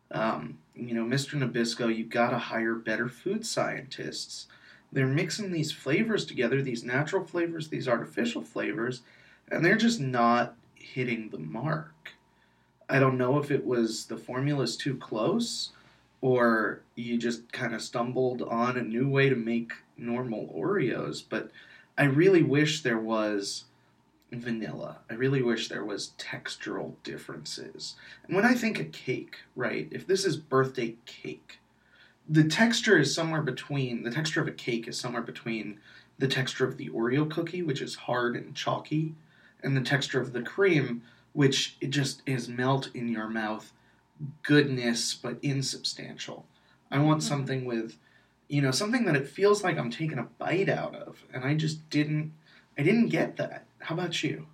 Um, 0.10 0.58
you 0.74 0.96
know, 0.96 1.06
Mr. 1.06 1.38
Nabisco, 1.38 1.96
you 1.96 2.06
gotta 2.06 2.40
hire 2.40 2.74
better 2.74 3.08
food 3.08 3.46
scientists. 3.46 4.48
They're 4.92 5.06
mixing 5.06 5.52
these 5.52 5.72
flavors 5.72 6.26
together, 6.26 6.60
these 6.64 6.84
natural 6.84 7.24
flavors, 7.24 7.68
these 7.68 7.88
artificial 7.88 8.42
flavors, 8.42 9.04
and 9.52 9.64
they're 9.64 9.76
just 9.78 10.00
not 10.00 10.56
hitting 10.74 11.30
the 11.30 11.38
mark. 11.38 12.14
I 12.90 12.98
don't 12.98 13.18
know 13.20 13.38
if 13.38 13.52
it 13.52 13.64
was 13.64 14.08
the 14.08 14.18
formula's 14.18 14.76
too 14.76 14.98
close 14.98 15.70
or 16.24 16.80
you 16.96 17.18
just 17.18 17.52
kind 17.52 17.76
of 17.76 17.82
stumbled 17.82 18.42
on 18.44 18.78
a 18.78 18.82
new 18.82 19.10
way 19.10 19.28
to 19.28 19.36
make 19.36 19.74
normal 19.98 20.48
Oreos, 20.56 21.22
but 21.28 21.52
I 21.98 22.06
really 22.06 22.42
wish 22.42 22.82
there 22.82 22.98
was 22.98 23.66
vanilla. 24.32 25.00
I 25.12 25.16
really 25.16 25.42
wish 25.42 25.68
there 25.68 25.84
was 25.84 26.14
textural 26.18 26.94
differences. 27.04 27.96
And 28.26 28.38
when 28.38 28.46
I 28.46 28.54
think 28.54 28.80
of 28.80 28.94
cake, 28.94 29.40
right, 29.54 29.90
if 29.92 30.08
this 30.08 30.24
is 30.24 30.38
birthday 30.38 30.96
cake, 31.06 31.60
the 32.30 32.46
texture 32.46 32.98
is 32.98 33.14
somewhere 33.14 33.42
between, 33.42 34.04
the 34.04 34.12
texture 34.12 34.40
of 34.40 34.48
a 34.48 34.52
cake 34.52 34.88
is 34.88 34.98
somewhere 34.98 35.22
between 35.22 35.82
the 36.20 36.30
texture 36.30 36.66
of 36.66 36.78
the 36.78 36.88
Oreo 36.88 37.30
cookie, 37.30 37.64
which 37.64 37.82
is 37.82 37.96
hard 37.96 38.38
and 38.38 38.56
chalky, 38.56 39.14
and 39.62 39.76
the 39.76 39.82
texture 39.82 40.22
of 40.22 40.32
the 40.32 40.42
cream, 40.42 41.02
which 41.34 41.76
it 41.82 41.90
just 41.90 42.22
is 42.26 42.48
melt 42.48 42.90
in 42.94 43.10
your 43.10 43.28
mouth 43.28 43.74
goodness 44.44 45.14
but 45.16 45.40
insubstantial. 45.44 46.48
I 46.92 47.00
want 47.00 47.24
Mhm. 47.24 47.24
something 47.24 47.66
with 47.66 47.98
you 48.50 48.62
know, 48.62 48.72
something 48.72 49.06
that 49.06 49.16
it 49.16 49.28
feels 49.28 49.64
like 49.64 49.78
I'm 49.78 49.90
taking 49.90 50.20
a 50.20 50.24
bite 50.24 50.70
out 50.70 50.96
of, 50.96 51.26
and 51.34 51.44
I 51.46 51.56
just 51.56 51.90
didn't 51.90 52.34
I 52.78 52.84
didn't 52.84 53.10
get 53.10 53.38
that. 53.38 53.66
How 53.80 53.96
about 53.96 54.24
you? 54.24 54.48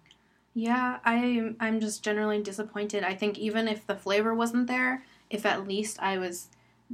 Yeah, 0.53 0.99
I'm 1.03 1.55
I'm 1.59 1.79
just 1.79 2.03
generally 2.03 2.41
disappointed. 2.41 3.03
I 3.03 3.15
think 3.15 3.37
even 3.37 3.67
if 3.67 3.85
the 3.85 3.95
flavor 3.95 4.33
wasn't 4.33 4.67
there, 4.67 5.05
if 5.29 5.45
at 5.45 5.67
least 5.67 5.99
I 5.99 6.17
was 6.17 6.49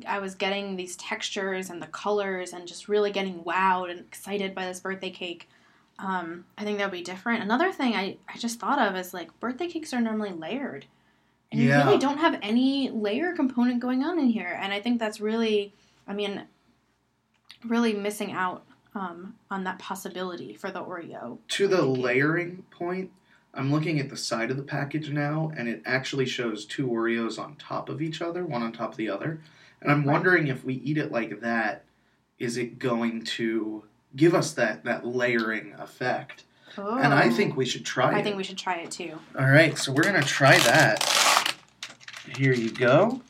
I 0.06 0.20
was 0.20 0.36
getting 0.36 0.76
these 0.76 0.98
textures 0.98 1.70
and 1.70 1.82
the 1.82 1.88
colors 1.88 2.52
and 2.54 2.68
just 2.68 2.88
really 2.90 3.12
getting 3.12 3.44
wowed 3.44 3.90
and 3.92 4.02
excited 4.02 4.54
by 4.54 4.66
this 4.66 4.82
birthday 4.82 5.10
cake, 5.10 5.50
um, 6.00 6.48
I 6.58 6.64
think 6.66 6.78
that 6.78 6.86
would 6.92 6.98
be 6.98 7.04
different. 7.04 7.44
Another 7.44 7.72
thing 7.72 7.96
I, 7.96 8.20
I 8.28 8.38
just 8.38 8.60
thought 8.60 8.80
of 8.80 8.96
is 8.98 9.14
like 9.14 9.40
birthday 9.40 9.68
cakes 9.70 9.94
are 9.94 10.02
normally 10.02 10.32
layered. 10.34 10.88
And 11.56 11.64
Yeah. 11.64 11.80
you 11.80 11.86
really 11.86 12.00
don't 12.00 12.18
have 12.18 12.38
any 12.42 12.90
layer 12.90 13.34
component 13.34 13.80
going 13.80 14.04
on 14.04 14.20
in 14.20 14.28
here. 14.28 14.58
And 14.62 14.74
I 14.74 14.80
think 14.82 15.00
that's 15.00 15.20
really 15.22 15.74
I 16.08 16.14
mean 16.14 16.44
really 17.66 17.94
missing 17.94 18.32
out 18.32 18.64
um, 18.94 19.36
on 19.52 19.64
that 19.66 19.80
possibility 19.80 20.54
for 20.54 20.72
the 20.72 20.82
Oreo. 20.82 21.40
To 21.50 21.68
the 21.68 21.82
layering 21.82 22.64
point, 22.72 23.12
I'm 23.54 23.72
looking 23.72 24.00
at 24.00 24.10
the 24.10 24.16
side 24.18 24.52
of 24.52 24.58
the 24.58 24.64
package 24.64 25.10
now, 25.10 25.52
and 25.58 25.68
it 25.68 25.82
actually 25.86 26.26
shows 26.26 26.66
two 26.66 26.88
Oreos 26.88 27.38
on 27.40 27.56
top 27.56 27.90
of 27.90 28.02
each 28.02 28.22
other, 28.22 28.46
one 28.46 28.62
on 28.64 28.72
top 28.72 28.92
of 28.92 28.98
the 28.98 29.10
other. 29.10 29.42
And 29.82 29.92
I'm 29.92 30.06
Right. 30.06 30.14
wondering 30.14 30.48
if 30.48 30.64
we 30.64 30.76
eat 30.76 30.98
it 30.98 31.12
like 31.12 31.42
that, 31.42 31.84
is 32.40 32.56
it 32.58 32.80
going 32.80 33.24
to 33.24 33.84
give 34.16 34.34
us 34.34 34.54
that, 34.54 34.84
that 34.86 35.06
layering 35.06 35.74
effect? 35.78 36.44
Oh. 36.78 36.98
And 36.98 37.14
I 37.14 37.30
think 37.30 37.58
we 37.58 37.66
should 37.66 37.86
try 37.86 38.12
it. 38.14 38.18
I 38.18 38.22
think 38.24 38.38
we 38.38 38.44
should 38.44 38.58
try 38.58 38.76
it 38.76 38.92
too. 38.92 39.18
All 39.38 39.50
right, 39.50 39.78
so 39.78 39.92
we're 39.92 40.04
gonna 40.04 40.22
try 40.24 40.58
that. 40.60 41.04
Here 42.38 42.54
you 42.54 42.72
go. 42.72 43.22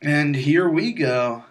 And 0.00 0.34
here 0.34 0.68
we 0.68 0.92
go. 0.92 1.44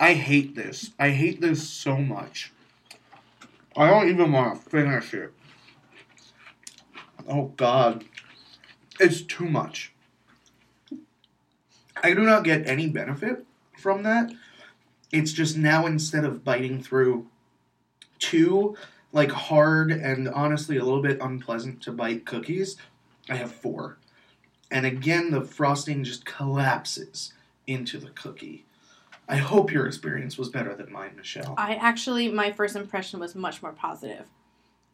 I 0.00 0.14
hate 0.14 0.54
this. 0.54 0.90
I 0.98 1.10
hate 1.10 1.40
this 1.40 1.68
so 1.68 1.96
much. 1.96 2.52
I 3.76 3.88
don't 3.88 4.08
even 4.08 4.32
want 4.32 4.62
to 4.62 4.70
finish 4.70 5.14
it. 5.14 5.32
Oh 7.28 7.52
God. 7.56 8.04
It's 8.98 9.22
too 9.22 9.46
much. 9.46 9.92
I 12.02 12.12
do 12.14 12.22
not 12.22 12.44
get 12.44 12.66
any 12.66 12.88
benefit 12.88 13.44
from 13.78 14.02
that. 14.02 14.32
It's 15.12 15.32
just 15.32 15.56
now 15.56 15.86
instead 15.86 16.24
of 16.24 16.44
biting 16.44 16.82
through 16.82 17.26
two 18.18 18.76
like 19.14 19.30
hard 19.30 19.90
and 19.92 20.28
honestly 20.28 20.76
a 20.76 20.84
little 20.84 21.00
bit 21.00 21.18
unpleasant 21.22 21.80
to 21.82 21.92
bite 21.92 22.26
cookies, 22.26 22.76
I 23.30 23.36
have 23.36 23.52
four. 23.52 23.96
And 24.70 24.84
again, 24.84 25.30
the 25.30 25.40
frosting 25.40 26.02
just 26.04 26.26
collapses 26.26 27.32
into 27.66 27.96
the 27.98 28.10
cookie. 28.10 28.66
I 29.28 29.36
hope 29.36 29.72
your 29.72 29.86
experience 29.86 30.36
was 30.36 30.50
better 30.50 30.74
than 30.74 30.92
mine, 30.92 31.12
Michelle. 31.16 31.54
I 31.56 31.76
actually, 31.76 32.28
my 32.30 32.52
first 32.52 32.76
impression 32.76 33.20
was 33.20 33.34
much 33.34 33.62
more 33.62 33.72
positive. 33.72 34.26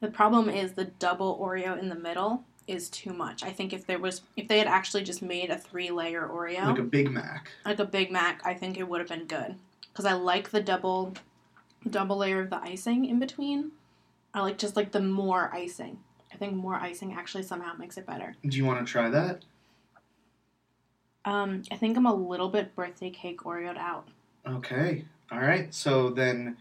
The 0.00 0.08
problem 0.10 0.48
is 0.48 0.72
the 0.72 0.84
double 0.84 1.38
Oreo 1.38 1.76
in 1.78 1.88
the 1.88 1.94
middle. 1.96 2.44
is 2.68 2.88
too 2.90 3.12
much. 3.12 3.42
I 3.42 3.50
think 3.50 3.72
if 3.72 3.86
there 3.86 3.98
was 3.98 4.20
if 4.36 4.46
they 4.46 4.58
had 4.58 4.68
actually 4.68 5.02
just 5.02 5.22
made 5.22 5.50
a 5.50 5.58
three 5.58 5.90
layer 5.90 6.28
Oreo, 6.28 6.66
Like 6.66 6.78
a 6.78 6.82
Big 6.84 7.10
Mac. 7.10 7.50
like 7.64 7.80
a 7.80 7.84
Big 7.84 8.12
Mac, 8.12 8.42
I 8.44 8.54
think 8.54 8.78
it 8.78 8.86
would 8.88 9.00
have 9.00 9.08
been 9.08 9.26
good 9.26 9.56
because 9.90 10.04
I 10.04 10.12
like 10.12 10.50
the 10.50 10.60
double, 10.60 11.14
double 11.88 12.18
layer 12.18 12.40
of 12.40 12.50
the 12.50 12.60
icing 12.62 13.06
in 13.06 13.18
between. 13.18 13.72
I 14.34 14.40
like 14.40 14.58
just 14.58 14.76
like 14.76 14.92
the 14.92 15.00
more 15.00 15.50
icing. 15.52 15.98
I 16.32 16.36
think 16.36 16.54
more 16.54 16.76
icing 16.76 17.12
actually 17.12 17.42
somehow 17.42 17.74
makes 17.76 17.96
it 17.96 18.06
better. 18.06 18.36
Do 18.46 18.56
you 18.56 18.64
want 18.64 18.84
to 18.84 18.90
try 18.90 19.10
that? 19.10 19.44
Um, 21.24 21.62
I 21.70 21.76
think 21.76 21.96
I'm 21.96 22.06
a 22.06 22.14
little 22.14 22.48
bit 22.48 22.74
birthday 22.74 23.10
cake 23.10 23.40
Oreoed 23.40 23.76
out. 23.76 24.08
Okay. 24.46 25.04
All 25.30 25.40
right. 25.40 25.72
So 25.74 26.10
then, 26.10 26.56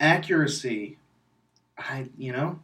accuracy. 0.00 0.98
I 1.78 2.08
you 2.18 2.32
know, 2.32 2.58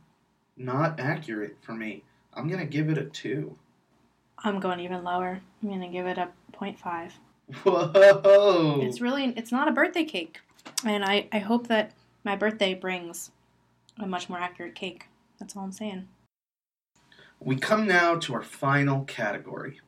not 0.56 1.00
accurate 1.00 1.56
for 1.62 1.72
me. 1.72 2.02
I'm 2.34 2.48
gonna 2.48 2.66
give 2.66 2.90
it 2.90 2.98
a 2.98 3.04
two. 3.04 3.56
I'm 4.38 4.60
going 4.60 4.80
even 4.80 5.02
lower. 5.02 5.40
I'm 5.62 5.68
gonna 5.68 5.88
give 5.88 6.06
it 6.06 6.18
a 6.18 6.28
0.5. 6.52 7.12
Whoa! 7.64 8.80
It's 8.82 9.00
really 9.00 9.32
it's 9.36 9.50
not 9.50 9.68
a 9.68 9.72
birthday 9.72 10.04
cake, 10.04 10.40
and 10.84 11.04
I 11.04 11.28
I 11.32 11.38
hope 11.38 11.68
that 11.68 11.92
my 12.24 12.36
birthday 12.36 12.74
brings 12.74 13.30
a 14.00 14.06
much 14.06 14.28
more 14.28 14.38
accurate 14.38 14.74
cake. 14.74 15.06
That's 15.38 15.56
all 15.56 15.64
I'm 15.64 15.72
saying. 15.72 16.08
We 17.40 17.56
come 17.56 17.86
now 17.86 18.16
to 18.16 18.34
our 18.34 18.42
final 18.42 19.04
category 19.04 19.80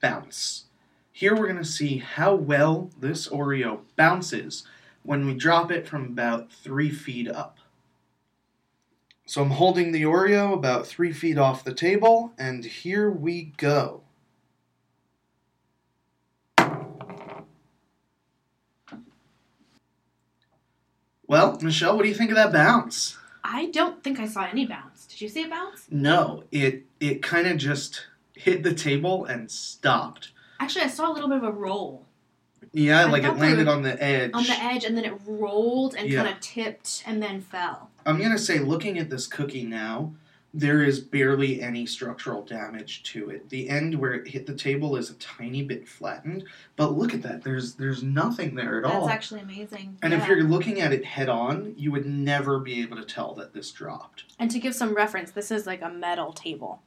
bounce. 0.00 0.64
Here 1.12 1.34
we're 1.34 1.46
going 1.46 1.56
to 1.56 1.64
see 1.64 1.98
how 1.98 2.34
well 2.34 2.90
this 2.98 3.28
Oreo 3.28 3.80
bounces 3.96 4.64
when 5.02 5.26
we 5.26 5.34
drop 5.34 5.70
it 5.70 5.86
from 5.86 6.04
about 6.04 6.52
three 6.52 6.90
feet 6.90 7.28
up. 7.28 7.58
So 9.26 9.42
I'm 9.42 9.52
holding 9.52 9.92
the 9.92 10.02
Oreo 10.02 10.52
about 10.52 10.86
three 10.86 11.12
feet 11.12 11.38
off 11.38 11.64
the 11.64 11.72
table, 11.72 12.32
and 12.36 12.64
here 12.64 13.10
we 13.10 13.52
go. 13.56 14.02
Well, 21.26 21.58
Michelle, 21.62 21.96
what 21.96 22.02
do 22.02 22.08
you 22.08 22.14
think 22.14 22.30
of 22.30 22.36
that 22.36 22.52
bounce? 22.52 23.16
I 23.46 23.66
don't 23.66 24.02
think 24.02 24.18
I 24.18 24.26
saw 24.26 24.44
any 24.46 24.64
bounce. 24.66 25.06
Did 25.06 25.20
you 25.20 25.28
see 25.28 25.44
a 25.44 25.48
bounce? 25.48 25.86
No, 25.90 26.44
it 26.50 26.84
it 26.98 27.22
kind 27.22 27.46
of 27.46 27.58
just 27.58 28.06
hit 28.34 28.62
the 28.62 28.72
table 28.74 29.26
and 29.26 29.50
stopped. 29.50 30.30
Actually, 30.58 30.86
I 30.86 30.88
saw 30.88 31.10
a 31.10 31.12
little 31.12 31.28
bit 31.28 31.38
of 31.38 31.44
a 31.44 31.52
roll 31.52 32.06
Yeah, 32.72 33.00
I 33.00 33.04
like 33.04 33.22
it 33.22 33.36
landed 33.36 33.68
on 33.68 33.82
the 33.82 34.02
edge. 34.02 34.30
on 34.32 34.44
the 34.44 34.56
edge, 34.60 34.84
and 34.84 34.96
then 34.96 35.04
it 35.04 35.12
rolled 35.26 35.94
and 35.94 36.08
Yeah. 36.08 36.22
kind 36.22 36.34
of 36.34 36.40
tipped 36.40 37.02
and 37.06 37.22
then 37.22 37.42
fell. 37.42 37.90
I'm 38.06 38.18
gonna 38.20 38.38
say, 38.38 38.58
looking 38.58 38.98
at 38.98 39.10
this 39.10 39.26
cookie 39.26 39.64
now, 39.64 40.14
there 40.56 40.84
is 40.84 41.00
barely 41.00 41.60
any 41.60 41.84
structural 41.84 42.42
damage 42.42 43.02
to 43.02 43.28
it. 43.28 43.48
The 43.50 43.68
end 43.68 43.96
where 43.96 44.12
it 44.14 44.28
hit 44.28 44.46
the 44.46 44.54
table 44.54 44.96
is 44.96 45.10
a 45.10 45.14
tiny 45.14 45.62
bit 45.64 45.88
flattened, 45.88 46.44
but 46.76 46.96
look 46.96 47.12
at 47.12 47.22
that. 47.22 47.42
There's 47.42 47.74
there's 47.74 48.04
nothing 48.04 48.54
there 48.54 48.78
at 48.78 48.84
That's 48.84 48.94
all. 48.94 49.06
That's 49.06 49.14
actually 49.16 49.40
amazing. 49.40 49.98
and 50.02 50.12
Yeah. 50.12 50.22
if 50.22 50.28
you're 50.28 50.44
looking 50.44 50.80
at 50.80 50.92
it 50.92 51.04
head 51.04 51.28
on, 51.28 51.74
you 51.76 51.90
would 51.90 52.06
never 52.06 52.60
be 52.60 52.80
able 52.82 52.96
to 52.98 53.04
tell 53.04 53.34
that 53.34 53.52
this 53.52 53.72
dropped. 53.72 54.24
and 54.38 54.48
to 54.50 54.58
give 54.60 54.74
some 54.74 54.94
reference, 54.94 55.32
this 55.32 55.50
is 55.50 55.66
like 55.66 55.82
a 55.82 55.88
metal 55.90 56.32
table. 56.32 56.82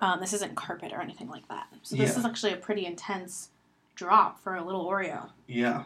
Um, 0.00 0.20
this 0.20 0.32
isn't 0.34 0.54
carpet 0.54 0.92
or 0.92 1.00
anything 1.00 1.28
like 1.28 1.48
that. 1.48 1.68
So 1.82 1.96
this 1.96 2.12
Yeah. 2.12 2.18
is 2.18 2.24
actually 2.26 2.52
a 2.52 2.56
pretty 2.56 2.84
intense 2.84 3.50
drop 3.94 4.38
for 4.38 4.54
a 4.56 4.62
little 4.64 4.84
Oreo. 4.84 5.30
Yeah. 5.46 5.84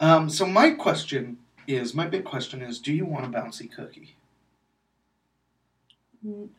Um, 0.00 0.28
so 0.30 0.44
my 0.46 0.70
question 0.70 1.38
is, 1.68 1.94
my 1.94 2.06
big 2.06 2.24
question 2.24 2.62
is, 2.62 2.78
do 2.80 2.92
you 2.92 3.04
want 3.04 3.26
a 3.26 3.28
bouncy 3.28 3.70
cookie? 3.70 4.16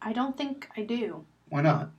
I 0.01 0.13
don't 0.13 0.37
think 0.37 0.67
I 0.75 0.81
do. 0.81 1.25
Why 1.49 1.61
not? 1.61 1.91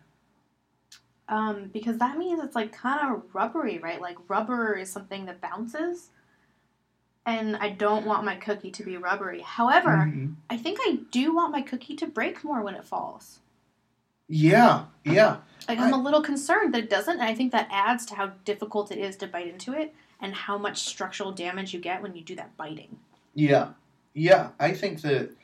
Um, 1.28 1.70
because 1.72 1.98
that 1.98 2.18
means 2.18 2.42
it's 2.42 2.54
like 2.56 2.72
kind 2.72 3.14
of 3.14 3.22
rubbery, 3.32 3.78
right? 3.78 4.00
Like 4.00 4.16
rubber 4.28 4.74
is 4.76 4.90
something 4.90 5.26
that 5.26 5.40
bounces. 5.40 6.10
And 7.24 7.56
I 7.56 7.68
don't 7.70 8.04
want 8.04 8.24
my 8.24 8.34
cookie 8.34 8.72
to 8.72 8.82
be 8.82 8.96
rubbery. 8.96 9.40
However, 9.42 9.90
Mhm. 9.90 10.34
I 10.50 10.56
think 10.56 10.78
I 10.82 10.98
do 11.12 11.32
want 11.34 11.52
my 11.52 11.62
cookie 11.62 11.94
to 11.96 12.06
break 12.06 12.42
more 12.42 12.62
when 12.62 12.74
it 12.74 12.84
falls. 12.84 13.38
Yeah, 14.28 14.86
yeah. 15.04 15.38
Like 15.68 15.78
I'm 15.78 15.92
a 15.92 16.02
little 16.02 16.22
concerned 16.22 16.74
that 16.74 16.84
it 16.84 16.90
doesn't, 16.90 17.20
and 17.20 17.28
I 17.28 17.34
think 17.34 17.52
that 17.52 17.68
adds 17.70 18.04
to 18.06 18.16
how 18.16 18.28
difficult 18.44 18.90
it 18.90 18.98
is 18.98 19.16
to 19.18 19.26
bite 19.26 19.46
into 19.46 19.72
it 19.72 19.94
and 20.20 20.34
how 20.34 20.58
much 20.58 20.78
structural 20.82 21.32
damage 21.32 21.72
you 21.72 21.80
get 21.80 22.02
when 22.02 22.16
you 22.16 22.22
do 22.22 22.34
that 22.36 22.56
biting. 22.56 22.98
Yeah, 23.34 23.74
yeah. 24.14 24.50
I 24.58 24.72
think 24.72 25.02
that 25.02 25.36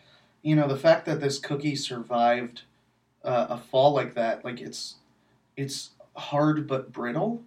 you 0.43 0.57
know 0.57 0.69
the 0.69 0.77
fact 0.77 1.07
that 1.07 1.21
this 1.21 1.39
cookie 1.39 1.77
survived 1.77 2.63
uh, 3.25 3.47
a 3.51 3.59
fall 3.59 3.93
like 3.93 4.15
that, 4.15 4.45
like 4.45 4.61
it's 4.61 4.97
it's 5.57 5.91
hard 6.17 6.67
but 6.67 6.93
brittle, 6.93 7.43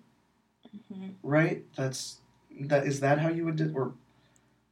Mhm. 0.93 1.13
right? 1.23 1.63
That's 1.75 2.17
that 2.61 2.85
is 2.85 2.99
that 2.99 3.19
how 3.19 3.29
you 3.29 3.45
would 3.45 3.55
do, 3.55 3.71
or 3.75 3.93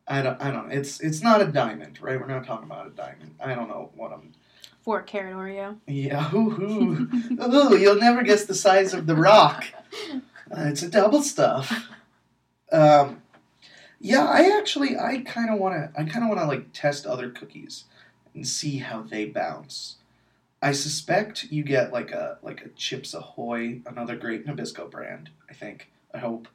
I 0.07 0.21
don't 0.21 0.41
I 0.41 0.51
don't 0.51 0.69
know. 0.69 0.75
It's 0.75 0.99
it's 0.99 1.21
not 1.21 1.41
a 1.41 1.45
diamond, 1.45 2.01
right? 2.01 2.19
We're 2.19 2.27
not 2.27 2.45
talking 2.45 2.65
about 2.65 2.87
a 2.87 2.91
diamond. 2.91 3.35
I 3.43 3.53
don't 3.55 3.69
know 3.69 3.91
what 3.95 4.11
I'm. 4.11 4.33
Four 4.83 5.01
carat 5.03 5.35
Oreo. 5.35 5.77
Yeah, 5.87 6.29
ooh, 6.33 6.51
ooh. 6.61 7.43
Ooh, 7.43 7.77
you'll 7.77 7.99
never 7.99 8.23
guess 8.23 8.45
the 8.45 8.55
size 8.55 8.93
of 8.93 9.05
the 9.07 9.15
rock. 9.15 9.65
Uh, 10.51 10.63
it's 10.65 10.81
a 10.81 10.89
double 10.89 11.19
Stuf. 11.19 11.83
Um, 12.71 13.21
yeah, 13.99 14.23
I 14.25 14.57
actually, 14.57 14.97
I 14.97 15.19
kind 15.25 15.49
of 15.49 15.59
want 15.59 15.75
to, 15.75 15.99
I 15.99 16.05
kind 16.05 16.23
of 16.23 16.29
want 16.29 16.39
to 16.41 16.45
like 16.47 16.71
test 16.73 17.05
other 17.05 17.29
cookies 17.29 17.83
and 18.39 18.47
see 18.47 18.77
how 18.77 19.01
they 19.01 19.25
bounce. 19.25 19.97
I 20.61 20.71
suspect 20.71 21.51
you 21.51 21.61
get 21.63 21.91
like 21.91 22.11
a 22.11 22.37
like 22.41 22.65
a 22.65 22.69
Chips 22.69 23.13
Ahoy, 23.13 23.81
another 23.85 24.15
great 24.15 24.45
Nabisco 24.47 24.89
brand. 24.89 25.29
I 25.49 25.53
think. 25.53 25.89
I 26.13 26.19
hope. 26.19 26.47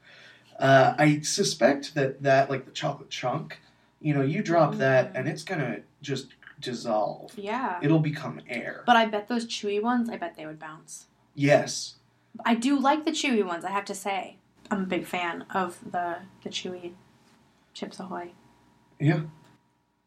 Uh, 0.59 0.94
I 0.97 1.20
suspect 1.20 1.94
that 1.94 2.23
that 2.23 2.49
like 2.49 2.64
the 2.64 2.70
chocolate 2.70 3.11
chunk, 3.11 3.61
you 4.01 4.14
know, 4.14 4.23
you 4.23 4.42
drop 4.42 4.77
that 4.77 5.12
Mm. 5.12 5.18
and 5.18 5.29
it's 5.29 5.44
gonna 5.44 5.81
just 6.01 6.29
dissolve. 6.59 7.33
Yeah. 7.37 7.79
It'll 7.83 7.99
become 7.99 8.40
air. 8.49 8.83
But 8.87 8.97
I 8.97 9.05
bet 9.07 9.29
those 9.29 9.44
chewy 9.47 9.83
ones, 9.83 10.09
I 10.09 10.16
bet 10.16 10.37
they 10.37 10.47
would 10.47 10.59
bounce. 10.59 11.07
yes. 11.35 11.97
I 12.44 12.57
do 12.57 12.77
like 12.81 13.05
the 13.05 13.12
chewy 13.12 13.44
ones, 13.47 13.64
I 13.64 13.70
have 13.70 13.85
to 13.85 13.94
say. 13.94 14.38
I'm 14.70 14.83
a 14.83 14.87
big 14.87 15.05
fan 15.07 15.44
of 15.55 15.79
the 15.92 16.16
the 16.42 16.49
chewy 16.51 16.92
Chips 17.75 18.01
Ahoy. 18.01 18.31
Yeah. 18.99 19.20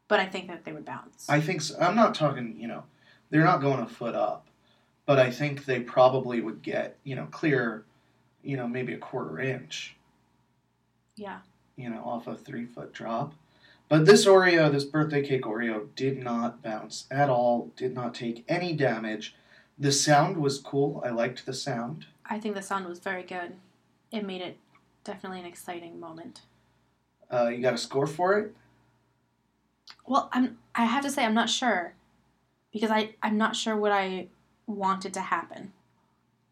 But 0.08 0.20
I 0.20 0.26
think 0.26 0.48
that 0.48 0.64
they 0.64 0.72
would 0.72 0.84
bounce. 0.84 1.28
I 1.28 1.40
think 1.40 1.60
so. 1.60 1.78
I'm 1.78 1.94
not 1.94 2.14
talking, 2.14 2.56
you 2.58 2.66
know, 2.66 2.84
they're 3.30 3.44
not 3.44 3.60
going 3.60 3.80
a 3.80 3.86
foot 3.86 4.14
up, 4.14 4.46
but 5.06 5.18
I 5.18 5.30
think 5.30 5.64
they 5.64 5.80
probably 5.80 6.40
would 6.40 6.62
get, 6.62 6.96
you 7.04 7.14
know, 7.14 7.26
clear, 7.26 7.84
you 8.42 8.56
know, 8.56 8.66
maybe 8.66 8.94
a 8.94 8.98
quarter 8.98 9.38
inch, 9.38 9.96
yeah. 11.16 11.40
you 11.76 11.90
know, 11.90 12.02
off 12.04 12.26
a 12.26 12.34
three 12.34 12.64
foot 12.64 12.92
drop. 12.92 13.34
But 13.88 14.04
this 14.04 14.26
Oreo, 14.26 14.70
this 14.70 14.84
birthday 14.84 15.22
cake 15.22 15.42
Oreo, 15.42 15.88
did 15.96 16.18
not 16.22 16.62
bounce 16.62 17.06
at 17.10 17.30
all, 17.30 17.70
did 17.76 17.94
not 17.94 18.14
take 18.14 18.44
any 18.48 18.74
damage. 18.74 19.34
The 19.78 19.92
sound 19.92 20.36
was 20.36 20.58
cool. 20.58 21.02
I 21.04 21.10
liked 21.10 21.46
the 21.46 21.54
sound. 21.54 22.06
I 22.26 22.38
think 22.38 22.54
the 22.54 22.62
sound 22.62 22.86
was 22.86 22.98
very 22.98 23.22
good. 23.22 23.54
It 24.10 24.26
made 24.26 24.42
it 24.42 24.58
definitely 25.04 25.40
an 25.40 25.46
exciting 25.46 25.98
moment. 25.98 26.42
Uh, 27.32 27.48
you 27.48 27.62
got 27.62 27.74
a 27.74 27.78
score 27.78 28.06
for 28.06 28.38
it? 28.38 28.54
Well, 30.06 30.28
I'm 30.32 30.58
I 30.74 30.84
have 30.84 31.02
to 31.04 31.10
say 31.10 31.24
I'm 31.24 31.34
not 31.34 31.50
sure 31.50 31.94
because 32.72 32.90
I 32.90 33.14
I'm 33.22 33.36
not 33.36 33.56
sure 33.56 33.76
what 33.76 33.92
I 33.92 34.28
wanted 34.66 35.14
to 35.14 35.20
happen. 35.20 35.72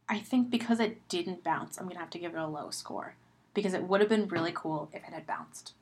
I 0.09 0.20
think 0.20 0.51
because 0.51 0.79
it 0.81 1.09
didn't 1.09 1.42
bounce, 1.42 1.79
I'm 1.79 1.85
going 1.85 1.96
to 1.96 2.01
have 2.01 2.11
to 2.11 2.18
give 2.18 2.33
it 2.35 2.38
a 2.38 2.46
low 2.46 2.70
score 2.70 3.16
because 3.55 3.75
it 3.75 3.83
would 3.83 4.01
have 4.01 4.09
been 4.09 4.29
really 4.29 4.53
cool 4.55 4.88
if 4.92 5.03
it 5.03 5.12
had 5.12 5.27
bounced. 5.27 5.72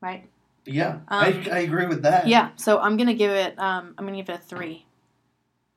Right? 0.00 0.26
Yeah, 0.64 1.00
I, 1.08 1.32
Um, 1.32 1.44
I 1.52 1.58
agree 1.60 1.86
with 1.86 2.02
that. 2.02 2.28
Yeah, 2.28 2.50
so 2.56 2.78
I'm 2.78 2.96
going 2.96 3.08
to 3.08 3.14
give 3.14 3.30
it 3.30 3.58
um 3.58 3.94
I'm 3.98 4.06
to 4.06 4.12
give 4.12 4.28
it 4.28 4.36
a 4.36 4.38
3. 4.38 4.84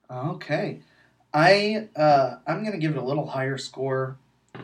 Okay, 0.10 0.82
I 1.34 1.88
uh, 1.96 2.38
I'm 2.46 2.64
gonna 2.64 2.78
give 2.78 2.92
it 2.92 2.98
a 2.98 3.06
little 3.06 3.28
higher 3.28 3.58
score. 3.58 4.18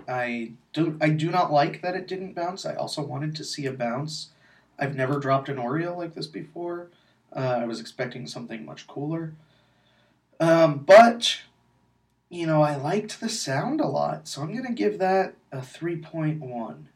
I 0.08 0.52
do 0.74 0.98
I 1.00 1.10
do 1.10 1.32
not 1.32 1.52
like 1.52 1.82
that 1.82 1.96
it 1.96 2.08
didn't 2.08 2.34
bounce. 2.36 2.66
I 2.66 2.76
also 2.76 3.02
wanted 3.02 3.36
to 3.36 3.44
see 3.44 3.66
a 3.66 3.72
bounce. 3.72 4.30
I've 4.80 4.96
never 4.96 5.20
dropped 5.20 5.50
an 5.50 5.58
Oreo 5.58 5.96
like 5.96 6.14
this 6.14 6.28
before. 6.28 6.90
Uh, 7.36 7.60
I 7.62 7.66
was 7.66 7.80
expecting 7.80 8.28
something 8.28 8.66
much 8.66 8.88
cooler. 8.88 9.34
Um, 10.40 10.80
but 10.80 11.42
you 12.30 12.46
know, 12.46 12.62
I 12.62 12.76
liked 12.76 13.20
the 13.20 13.30
sound 13.30 13.80
a 13.80 13.88
lot, 13.88 14.28
so 14.28 14.42
I'm 14.42 14.56
gonna 14.56 14.74
give 14.74 15.00
that 15.00 15.36
a 15.52 15.62
three 15.62 15.98
point 15.98 16.42
one. 16.42 16.90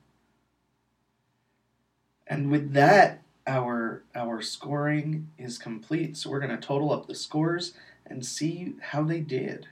And 2.28 2.52
with 2.52 2.74
that, 2.74 3.24
our 3.48 4.04
our 4.14 4.42
scoring 4.42 5.30
is 5.38 5.58
complete. 5.58 6.18
So 6.18 6.30
we're 6.30 6.40
gonna 6.40 6.58
total 6.58 6.92
up 6.92 7.08
the 7.08 7.16
scores 7.16 7.74
and 8.06 8.26
see 8.26 8.76
how 8.80 9.04
they 9.04 9.22
did. 9.22 9.68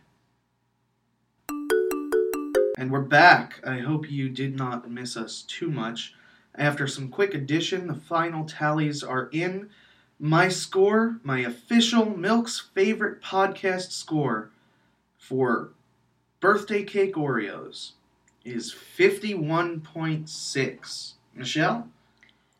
And 2.78 2.91
we're 2.91 3.01
back. 3.01 3.60
I 3.66 3.80
hope 3.80 4.10
you 4.10 4.30
did 4.30 4.55
not 4.55 4.89
miss 4.89 5.18
us 5.18 5.41
too 5.41 5.70
much. 5.70 6.14
After 6.60 6.86
some 6.88 7.07
quick 7.07 7.34
addition, 7.34 7.88
the 7.88 7.95
final 7.95 8.43
tallies 8.43 9.01
are 9.01 9.30
in. 9.32 9.70
My 10.20 10.49
score, 10.49 11.22
my 11.24 11.39
official 11.39 12.05
Milk's 12.05 12.60
favorite 12.60 13.22
podcast 13.22 13.93
score, 13.93 14.51
for 15.18 15.70
birthday 16.41 16.84
cake 16.84 17.16
Oreos 17.16 17.93
is 18.43 18.76
51.6. 18.76 21.14
Michelle? 21.34 21.88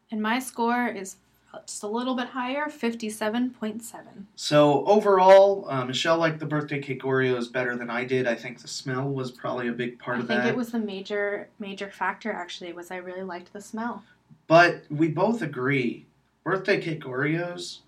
And 0.10 0.22
my 0.22 0.40
score 0.40 0.88
is 0.88 1.18
just 1.66 1.84
a 1.84 1.88
little 1.88 2.16
bit 2.16 2.28
higher, 2.28 2.66
57.7. 2.66 4.04
So 4.36 4.86
overall, 4.86 5.66
uh, 5.70 5.86
Michelle 5.86 6.18
liked 6.18 6.40
the 6.40 6.46
birthday 6.46 6.80
cake 6.80 7.04
Oreos 7.04 7.52
better 7.52 7.76
than 7.76 7.90
I 7.90 8.04
did. 8.06 8.28
I 8.28 8.36
think 8.36 8.62
the 8.62 8.68
smell 8.68 9.10
was 9.10 9.32
probably 9.32 9.68
a 9.68 9.74
big 9.74 10.00
part 10.00 10.18
I 10.18 10.22
of 10.22 10.28
that. 10.28 10.38
I 10.40 10.42
think 10.44 10.54
it 10.54 10.58
was 10.58 10.72
the 10.72 10.80
major 10.80 11.50
major 11.60 11.90
factor 11.90 12.32
actually 12.32 12.74
was 12.74 12.92
I 12.92 12.98
really 12.98 13.24
liked 13.24 13.54
the 13.54 13.62
smell. 13.62 14.04
But 14.48 14.84
we 14.90 15.10
both 15.10 15.42
agree, 15.42 16.06
birthday 16.44 16.82
cake 16.82 17.04
Oreos, 17.04 17.80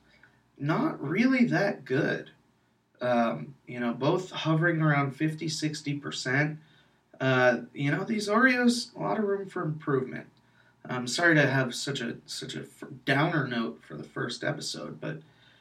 not 0.57 1.01
really 1.03 1.45
that 1.45 1.85
good. 1.85 2.31
Um, 3.01 3.55
you 3.65 3.79
know, 3.79 3.93
both 3.93 4.29
hovering 4.29 4.79
around 4.81 5.15
50, 5.15 5.47
60%. 5.47 6.57
Uh, 7.19 7.57
you 7.73 7.91
know, 7.91 8.03
these 8.03 8.27
Oreos, 8.27 8.95
a 8.95 8.99
lot 8.99 9.17
of 9.17 9.25
room 9.25 9.47
for 9.47 9.63
improvement. 9.63 10.27
I'm 10.85 11.07
sorry 11.07 11.35
to 11.35 11.47
have 11.47 11.75
such 11.75 12.01
a 12.01 12.17
such 12.25 12.55
a 12.55 12.65
downer 13.05 13.47
note 13.47 13.81
for 13.87 13.95
the 13.95 14.03
first 14.03 14.43
episode, 14.43 14.99
but 14.99 15.19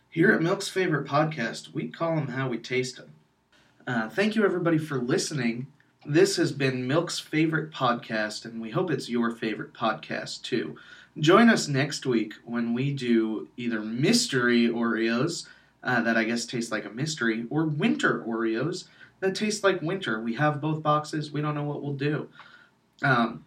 here 0.08 0.32
at 0.32 0.42
Milk's 0.42 0.68
Favorite 0.68 1.06
Podcast, 1.06 1.72
we 1.72 1.88
call 1.88 2.16
them 2.16 2.28
how 2.28 2.48
we 2.48 2.58
taste 2.58 2.96
them. 2.96 3.12
Uh, 3.86 4.08
thank 4.08 4.34
you, 4.34 4.44
everybody, 4.44 4.78
for 4.78 4.98
listening. 4.98 5.66
This 6.04 6.36
has 6.36 6.52
been 6.52 6.86
Milk's 6.86 7.18
Favorite 7.18 7.70
Podcast, 7.70 8.44
and 8.44 8.60
we 8.60 8.70
hope 8.70 8.90
it's 8.90 9.08
your 9.10 9.30
favorite 9.30 9.74
podcast, 9.74 10.42
too. 10.42 10.76
Join 11.18 11.48
us 11.48 11.68
next 11.68 12.06
week 12.06 12.34
when 12.44 12.72
we 12.72 12.92
do 12.92 13.48
either 13.56 13.80
mystery 13.80 14.68
Oreos, 14.68 15.46
uh, 15.82 16.00
that 16.02 16.16
I 16.16 16.24
guess 16.24 16.46
taste 16.46 16.72
like 16.72 16.86
a 16.86 16.90
mystery, 16.90 17.46
or 17.50 17.66
winter 17.66 18.24
Oreos 18.26 18.86
that 19.20 19.34
taste 19.34 19.62
like 19.62 19.82
winter. 19.82 20.20
We 20.20 20.34
have 20.34 20.60
both 20.60 20.82
boxes. 20.82 21.30
We 21.30 21.42
don't 21.42 21.54
know 21.54 21.64
what 21.64 21.82
we'll 21.82 21.94
do. 21.94 22.28
Um, 23.02 23.44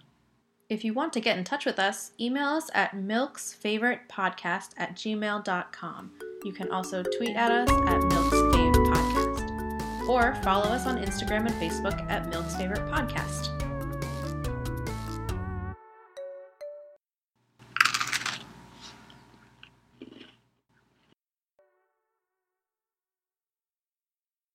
If 0.69 0.85
you 0.85 0.93
want 0.93 1.15
to 1.15 1.21
get 1.21 1.39
in 1.39 1.45
touch 1.45 1.65
with 1.65 1.79
us, 1.79 2.11
email 2.21 2.49
us 2.49 2.69
at 2.75 2.95
milksfavoritepodcast 2.95 4.71
at 4.77 4.97
gmail.com. 4.97 6.11
You 6.45 6.53
can 6.53 6.71
also 6.71 7.03
tweet 7.03 7.35
at 7.37 7.51
us 7.51 7.71
at 7.71 8.05
Milk's 8.05 8.55
Favorite 8.55 8.87
Podcast. 8.89 10.09
Or 10.09 10.35
follow 10.43 10.67
us 10.67 10.87
on 10.87 10.99
Instagram 10.99 11.47
and 11.47 11.55
Facebook 11.55 11.99
at 12.11 12.29
Milk's 12.29 12.55
Favorite 12.57 12.87
Podcast. 12.91 13.58